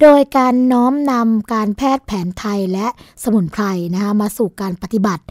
[0.00, 2.86] โดยการน้อมนำการแพทย์แผนไทยและ
[3.22, 3.64] สมุนไพร
[3.94, 5.22] นะคะมาสู่การปฏิบัติ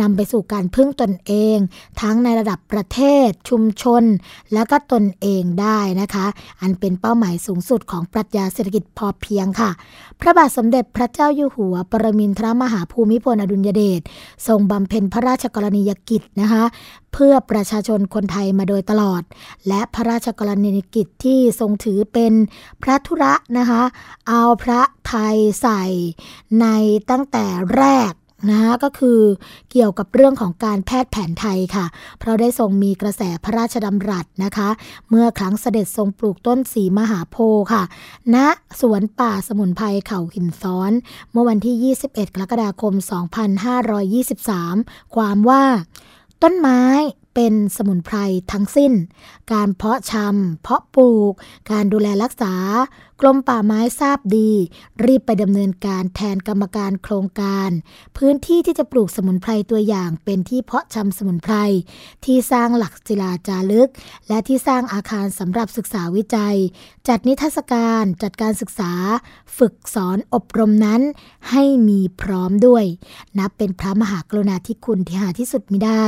[0.00, 1.58] นำไปสู่การพึ่งตนเอง
[2.00, 4.02] ทั้งในระดับประเทศ ชุมชน
[4.52, 6.26] และก็ตนเองได้นะคะ
[6.60, 9.70] อันเป็นเป้าหมายสูงสุดของปรัชญาเศรษฐกิจพอเพียงค่ะ
[10.20, 14.00] พระบาทสมเด็จพระเจ้าอยู่หัว ปรมินทรมหาภูมิพลอดุลยเดช
[14.46, 16.62] ทรงบำเพ็ญพระราชกรณียกิจนะคะ
[17.12, 19.22] เพื่อประชาชนคนไทยมาโดยตลอด
[19.68, 22.32] และพระราชกรณียกิจที่ทรงถือเป็น
[22.82, 23.82] พระธุระนะคะ
[24.28, 25.84] เอาพระไทยใส่
[26.60, 26.66] ใน
[27.10, 27.46] ตั้งแต่
[27.76, 28.12] แรก
[28.50, 29.20] นะคะก็คือ
[29.70, 31.86] เกี่ยวกับเรื่องของการแพทย์แผนไทยค่ะ
[32.18, 34.68] เพราะได้ทรงมีกระแสพระราชดำรัสนะคะ
[35.08, 37.82] เมื่อครั้งเสด็จทรงปลูกต้นสีมหาโพธิ์ค่ะ
[38.34, 38.36] ณ
[38.80, 40.92] สวนป่าสมุนไพรเขาหินซ้อน
[41.32, 42.94] เมื่อวันที่ 21 กรกฎาคม
[44.28, 45.62] 2523 ความว่า
[46.42, 46.82] ต้นไม้
[47.34, 48.16] เป็นสมุนไพร
[48.52, 48.92] ทั้งสิ้น
[49.52, 51.32] การเพาะชำเพาะปลูก
[51.70, 52.54] การดูแลรักษา
[53.22, 54.50] กรมป่าไม้ทราบดี
[55.04, 57.70] รีบไปดำเนินการแทนกรรมการโครงการ
[58.16, 61.54] พื้นที่ที่จะปลูกสมุนไพรตัวอย่างเป็นที่เพาะชำสมุนไพร
[62.24, 63.90] ที่สร้างหลักศิลาจารึก
[64.28, 66.56] และที่สร้างอาคารสำหรับศึกษาวิจัย
[67.08, 68.92] จัดนิทรรศการจัดการศึกษา
[69.58, 71.00] ฝึกสอนอบรมนั้น
[71.50, 72.84] ให้มีพร้อมด้วย
[73.38, 76.04] นับเป็นพระมหากรุณาธิคุณที่หาที่สุดมิได้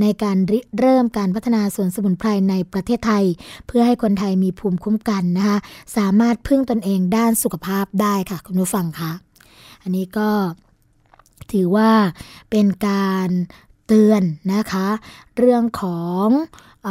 [0.00, 3.24] ในการริเริ่มการพัฒนาสวนสมุนไพรในประเทศไทย
[3.66, 5.58] เพื่อให้คนไทยมีภูมิคุ้มกันนะคะ
[5.96, 9.12] สามารถพึ่งตนเองด้านสุขภาพได้ค่ะ คุณผู้ฟังคะ
[9.82, 10.30] อันนี้ก็
[11.52, 11.90] ถือว่า
[12.50, 13.28] เป็นการ
[13.86, 14.22] เตือน
[14.54, 14.88] นะคะ
[15.36, 16.26] เรื่องของ
[16.86, 16.88] อ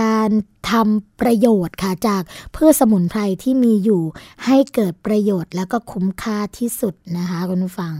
[0.00, 0.30] การ
[0.70, 2.22] ทำประโยชน์ค่ะจาก
[2.54, 4.02] พืชสมุนไพรที่มีอยู่
[4.44, 7.94] ให้เกิดประโยชน์แล้วก็คุ้มค่าที่สุดนะคะคุณผู้ฟัง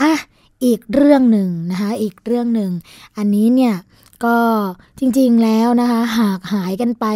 [0.00, 0.12] อะ
[0.64, 2.70] อีกเรื่องหนึ่งนะคะอีกเรื่องหนึ่ง
[3.16, 3.74] อันนี้เนี่ย
[4.24, 4.38] ก็
[4.98, 7.06] จริงๆแล้วนะคะหากหายกันไป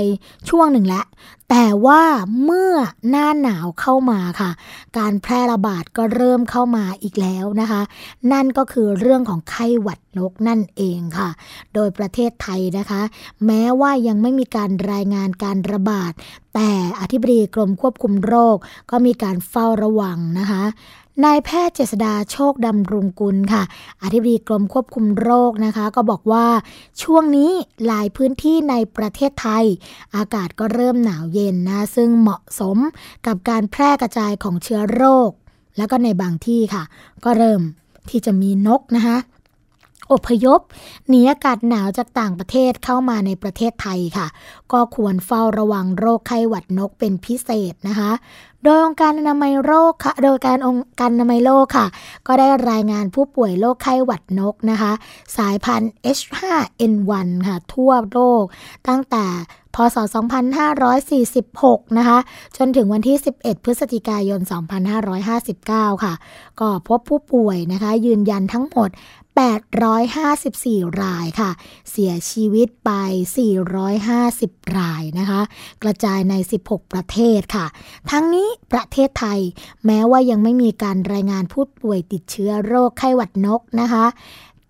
[0.48, 1.04] ช่วงหนึ่งแล้ว
[1.50, 2.02] แต่ว่า
[2.44, 2.74] เมื่อ
[3.08, 4.50] หน้าหนาวเข้ามาค่ะ
[4.98, 7.82] การแพร่ระบาดก็เริ่มเข้ามาอีกแล้วนะคะ
[8.32, 11.30] นั่นก็คือเรื่องของไข้หวัดนกนั่นเองค่ะ
[11.74, 13.02] โดยประเทศไทยนะคะ
[13.46, 16.12] แม้ว่ายังไม่มีการรายงานการระบาด
[16.54, 18.56] แต่อธิบดีกรมควบคุมโรค
[18.90, 20.62] ก็มีการเฝ้าระวังนะคะ
[21.24, 23.62] นายแพทย์เจษดาโชคดำรุงกุลค่ะ
[24.02, 26.46] อธิบดีกรมควบคุมโรคนะคะ ก็บอกว่า
[27.02, 27.50] ช่วงนี้
[27.86, 29.64] หลายพื้นที่ในประเทศไทย
[30.16, 32.78] อากาศก็เริ่มหนาวเย็นนะ ซึ่งเหมาะสม
[33.26, 35.30] กับการแพร่กระจายของเชื้อโรค
[35.76, 36.82] แล้วก็ในบางที่ค่ะ
[37.24, 37.60] ก็เริ่ม
[38.10, 39.16] ที่จะมีนกนะคะ
[40.12, 40.60] อพยพ
[41.08, 44.26] หนีอากาศหนาวจากต่างประเทศเข้ามาในประเทศไทยค่ะ
[44.72, 48.10] ก็ควรเฝ้าระวังโรคไข้หวัดนกเป็นพิเศษนะคะ
[48.64, 51.86] โดยองค์การอนามัยโรคค่ะ โดยการองค์การอนามัยโลกค่ะ
[52.26, 54.92] ก็ได้รายงานผู้ป่วยโรคไข้หวัดนกนะคะ
[55.36, 58.44] สายพันธุ์ H5N1 ค่ะ ทั่วโลก
[58.88, 59.24] ตั้งแต่
[59.74, 59.96] พศ
[61.16, 62.18] 2546 นะคะ
[62.56, 64.40] จนถึงวันที่ 11 พฤศจิกายน
[65.22, 66.14] 2559 ค่ะ
[66.60, 68.88] ก็พบผู้ป่วยนะคะ ยืนยันทั้งหมด
[69.38, 71.50] 854 รายค่ะ
[71.90, 72.90] เสียชีวิตไป
[74.00, 75.40] 450 รายนะคะ
[75.82, 77.66] กระจายใน 16 ประเทศค่ะ
[78.10, 79.40] ทั้งนี้ประเทศไทย
[79.86, 84.06] แม้ว่ายังไม่มีการรายงานผู้ป่วยติดเชื้อโรคไข้หวัดนกนะคะ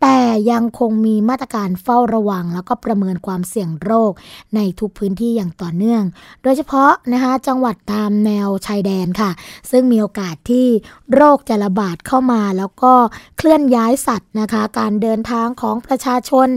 [0.02, 0.20] แต่
[0.52, 4.12] ยังคงมีมาตรการเฝ้าระวัง แล้วก็ประเมินความเสี่ยงโรค
[4.54, 6.02] ในทุกพื้นที่อย่างต่อเนื่อง
[6.42, 9.30] โดยเฉพาะนะคะจังหวัดตามแนวชายแดนค่ะ
[9.70, 10.66] ซึ่งมีโอกาสที่
[11.14, 12.92] โรคจะระบาดเข้ามา แล้วก็
[13.36, 16.48] เคลื่อนย้ายสัตว์นะคะ การเดินทางของประชาชน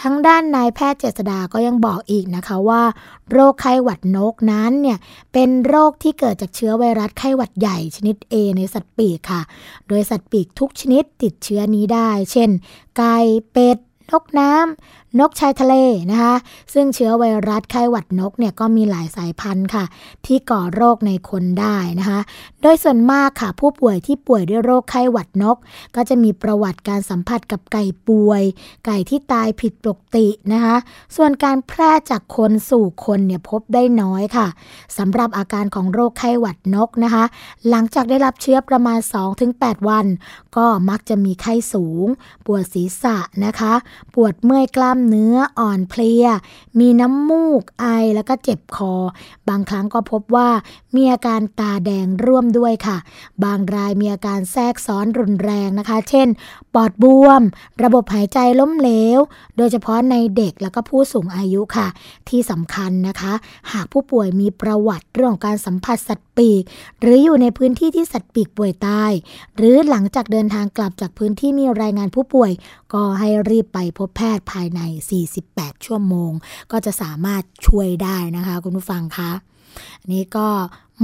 [0.00, 2.82] ทั้งด้านนายแพทย์เจษดาก็ยังบอกอีกนะคะว่า
[3.30, 4.98] โรคไข้หวัดนกนั้นเนี่ย
[5.32, 9.40] เป็นโรคที่เกิดจากเชื้อไวรัสไข้หวัดใหญ่ชนิด A ในสัตว์ปีกค่ะ
[9.88, 12.50] โดยสัตว์ปีกทุกชนิดติดเชื้อนี้ได้ เช่น
[12.96, 13.16] ไก่
[13.52, 13.78] เป็ด
[14.10, 15.74] นกน้ำ นกชายทะเล
[16.10, 16.34] นะคะ
[16.74, 19.84] ซึ่งเชื้อไวรัสไข้หวัดนกเนี่ยก็มีหลายสายพันธุ์ค่ะ
[20.26, 22.20] ที่ก่อโรคในคนได้นะคะ
[22.62, 25.56] โดยส่วนมากค่ะ ผู้ป่วยที่ป่วยด้วยโรคไข้หวัดนก
[25.96, 28.42] ก็จะมีประวัติการสัมผัสกับไก่ป่วย
[28.86, 30.76] ไก่ที่ตายผิดปกตินะคะ
[31.16, 34.46] ส่วนการแพร่จากคนสู่คนเนี่ยพบได้น้อยค่ะ
[34.98, 37.24] สำหรับอาการของโรคไข้หวัดนกนะคะ
[37.68, 38.98] หลังจากได้รับเชื้อประมาณ
[39.44, 40.06] 2-8 วัน
[40.56, 42.06] ก็มักจะมีไข้สูง
[42.46, 43.74] ปวดศีรษะนะคะ
[44.14, 46.26] ปวดเมื่อยกล้ามเนื้ออ่อนเพลีย
[46.80, 48.94] มีน้ำมูกไอแล้วก็เจ็บคอ
[49.48, 50.48] บางครั้งก็พบว่า
[50.96, 52.98] มีอาการตาแดงร่วมด้วยค่ะ
[53.44, 56.28] บางรายมีอาการแทรกซ้อนรุนแรงนะคะ เช่น
[56.74, 57.42] ปอดบวม
[57.82, 59.18] ระบบหายใจล้มเหลว
[59.56, 61.88] โดยเฉพาะในเด็กแล้วก็ผู้สูงอายุค่ะ
[62.28, 63.32] ที่สำคัญนะคะ
[63.72, 66.62] หากผู้ป่วยมีประวัติเรื่องของการสัมผัสสัตว์ปีก
[67.00, 69.12] หรืออยู่ในพื้นที่ที่สัตว์ปีกป่วยตาย
[69.56, 72.52] หรือหลังจากเดินทางกลับจากพื้นที่มีรายงานผู้ป่วย
[72.92, 76.32] ก็ให้รีบไปพบแพทย์ภายใน48 ชั่วโมง
[76.72, 79.30] ก็จะสามารถช่วยได้นะคะ คุณผู้ฟังคะ
[80.00, 80.46] อันนี้ก็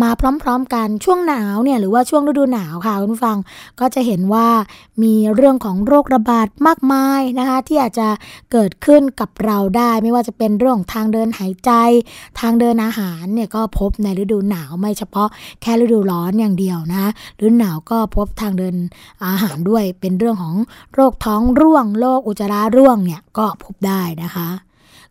[0.02, 3.38] มาพร้อมๆกันช่วงหนาวเนี่ยหรือว่าช่วงฤดูหนาวค่ะคุณฟัง
[3.80, 4.48] ก็จะเห็นว่า
[5.02, 8.08] มีเรื่องของโรคระบาดมากมายนะคะ ที่อาจจะ
[8.52, 11.70] เกิดขึ้นกับเราได้ ไม่ว่าจะเป็นเรื่องทางเดินหายใจ
[12.40, 15.28] ทางเดินอาหารเนี่ยก็พบในฤดูหนาวไม่เฉพาะ
[15.62, 17.10] แค่ฤดูร้อนอย่างเดียวนะ
[17.40, 18.74] ฤดูหนาวก็พบทางเดิน
[19.26, 20.54] อาหารด้วย เป็นเรื่องของ
[20.94, 24.48] โรคท้องร่วงโรคอุจจาระร่วงเนี่ยก็พบได้นะคะ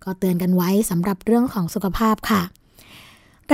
[0.03, 2.43] ก็เตือนกันไว้สำหรับเรื่องของสุขภาพค่ะ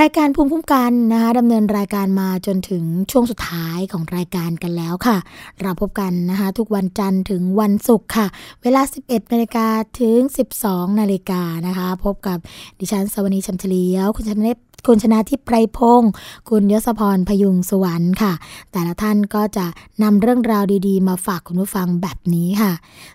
[0.01, 5.17] รายการภูมิคุ้มกันนะคะดำเนินรายการมาจนถึงช่วงสุดท้ายของรายการกันแล้วค่ะ
[5.61, 8.27] เราพบกันนะคะทุกวันจันทร์ถึงวันศุกร์ค่ะ
[8.63, 9.67] เวลา 11นาฬิกา
[9.99, 10.19] ถึง
[10.59, 12.37] 12นาฬิกานะคะ พบกับ
[12.79, 14.57] ดิฉันสวนีชัมเฉลียว คุณชันเนป
[14.87, 16.11] คุณชนะทิพไพรพงศ์
[16.49, 18.33] คุณยศพรพยุงสวรรค์ค่ะ
[18.71, 19.65] แต่ละท่านก็จะ
[20.03, 22.71] นำเรื่องราวดี ๆ มาฝากคุณผู้ฟังแบบนี้ค่ะ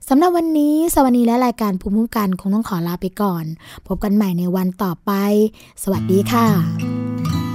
[0.08, 3.44] สำหรับวันนี้สวัสดีและรายการภูมิคุ้มกันคงต้องขอลาไปก่อน
[3.86, 5.12] พบกันใหม่ในวันต่อไป
[5.82, 7.49] สวัสดีค่ะ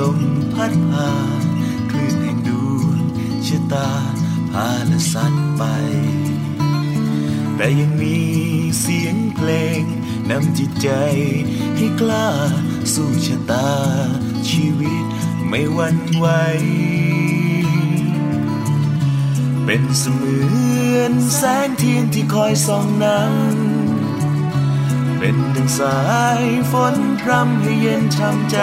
[0.00, 0.18] ลม
[0.54, 1.42] พัดพาน
[1.90, 3.00] คลื่นแห่งดวง
[3.46, 3.90] ชะตา
[4.52, 5.62] พาละสัดไป
[7.56, 8.18] แต่ยังมี
[8.80, 9.82] เสียงเพลง
[10.30, 10.88] นำจิตใจ
[11.76, 12.28] ให้กล้า
[12.94, 13.70] สู้ชะตา
[14.48, 15.04] ชีวิต
[15.48, 16.26] ไม่หวั่นไหว
[19.64, 20.38] เป็นเสมื
[20.96, 26.00] อนแสงเทียนที่คอยส่องนำเป็นดังสา
[26.40, 26.42] ย
[26.72, 28.58] ฝนพรำให้เย็นช่ำใจ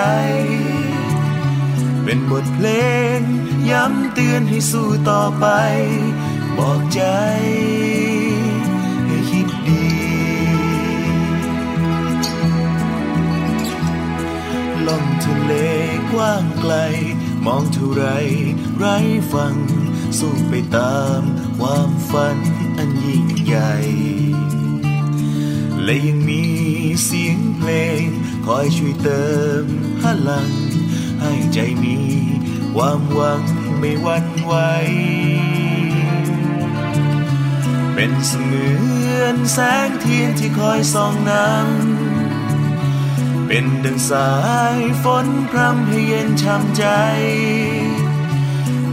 [2.03, 2.67] เป็นบทเพล
[3.17, 3.19] ง
[3.69, 5.47] ย้ำเตือนให้สู้ต่อไป
[6.57, 7.01] บอกใจ
[9.07, 9.87] ให้คิดดี
[14.87, 15.53] ล่องทะเล
[16.11, 16.73] กว้างไกล
[17.45, 18.05] มองเท่าไร
[18.77, 18.97] ไร้
[19.33, 19.55] ฟัง
[20.19, 21.21] สู้ไปตาม
[21.59, 22.37] ความฝัน
[22.77, 23.73] อันยิ่งใหญ่
[25.83, 26.43] และยังมี
[27.03, 27.71] เสียงเพล
[28.03, 28.05] ง
[28.45, 29.25] คอยช่วยเติ
[29.63, 29.65] ม
[30.01, 30.62] พลัง
[31.23, 31.97] ให้ใจมี
[32.75, 33.41] ความหวัง
[33.79, 34.53] ไม่หวั่นไหว
[37.93, 38.67] เป็นเสมื
[39.19, 39.57] อนแส
[39.87, 44.31] งเทียนที่คอยส่องนำเป็นดังสา
[44.75, 46.85] ยฝนพรำให้เย็นช่ำใจ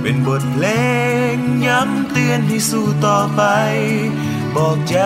[0.01, 0.67] เป็นบทเพล
[1.35, 3.43] งย้ำเตือนให้สู้ต่อไป
[4.55, 4.99] บอกใจ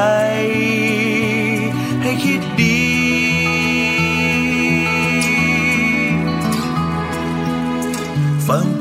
[2.03, 2.74] ให้คิดดี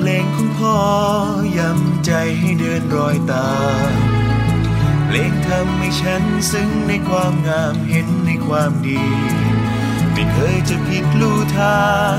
[0.06, 0.78] เพลงของพ่อ
[1.58, 3.54] ย้ำใจให้เดินรอยตา
[3.90, 3.92] ม
[5.06, 9.04] เพลงทำให้ฉันซึ้งในความงามเห็นในความดี
[10.14, 12.18] ไม่เคยจะผิดลู่ทาง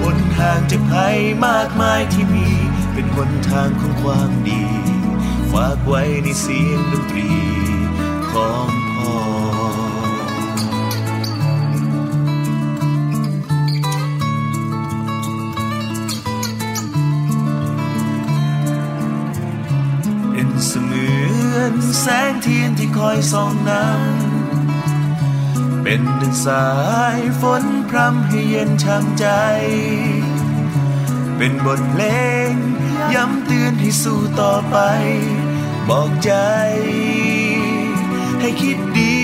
[0.00, 2.48] หนทางจะภัยมากมายที่มี
[2.92, 4.64] เป็นหนทางของความดี
[5.52, 7.30] ฝากไว้ในเสียงดนตรี
[8.30, 8.89] ของ
[20.68, 21.06] สมื
[21.54, 26.68] อนแสงเทียนที่คอยส่องนำเป็นดึงสา
[27.16, 29.26] ยฝนพรำให้เย็นช่ำใจ
[31.36, 32.02] เป็นบทเพล
[32.50, 32.52] ง
[33.14, 34.76] ย้ำเตือนให้สู้ต่อไป
[35.88, 36.32] บอกใจ
[38.40, 39.16] ให้คิดดี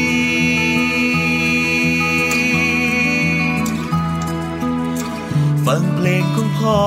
[5.67, 6.81] ฟังเพลงของพ่อ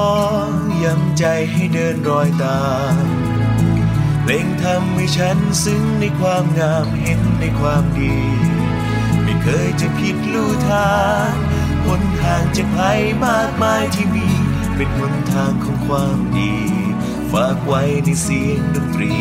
[0.83, 2.61] ย้ำใจให้เดินรอยตา
[3.03, 3.28] ม
[4.29, 8.17] ลงทำให้ฉันซึ้งในความงามเห็นในความดี
[9.23, 11.31] ไม่เคยจะผิดลู่ทาง
[11.85, 14.29] หนทางจะภัยมากมายที่มี
[14.75, 16.55] เป็นหนทางของความดี
[17.31, 19.15] ฝากไว้ในเสียงดนตรี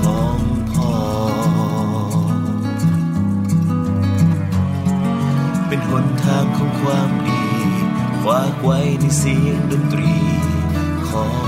[0.00, 0.38] ของ
[0.72, 0.94] พ่อ
[5.68, 7.44] เป็นหนทางของความดี
[8.24, 10.12] ฝากไว้ในเสียงดนตรี
[11.10, 11.47] ของ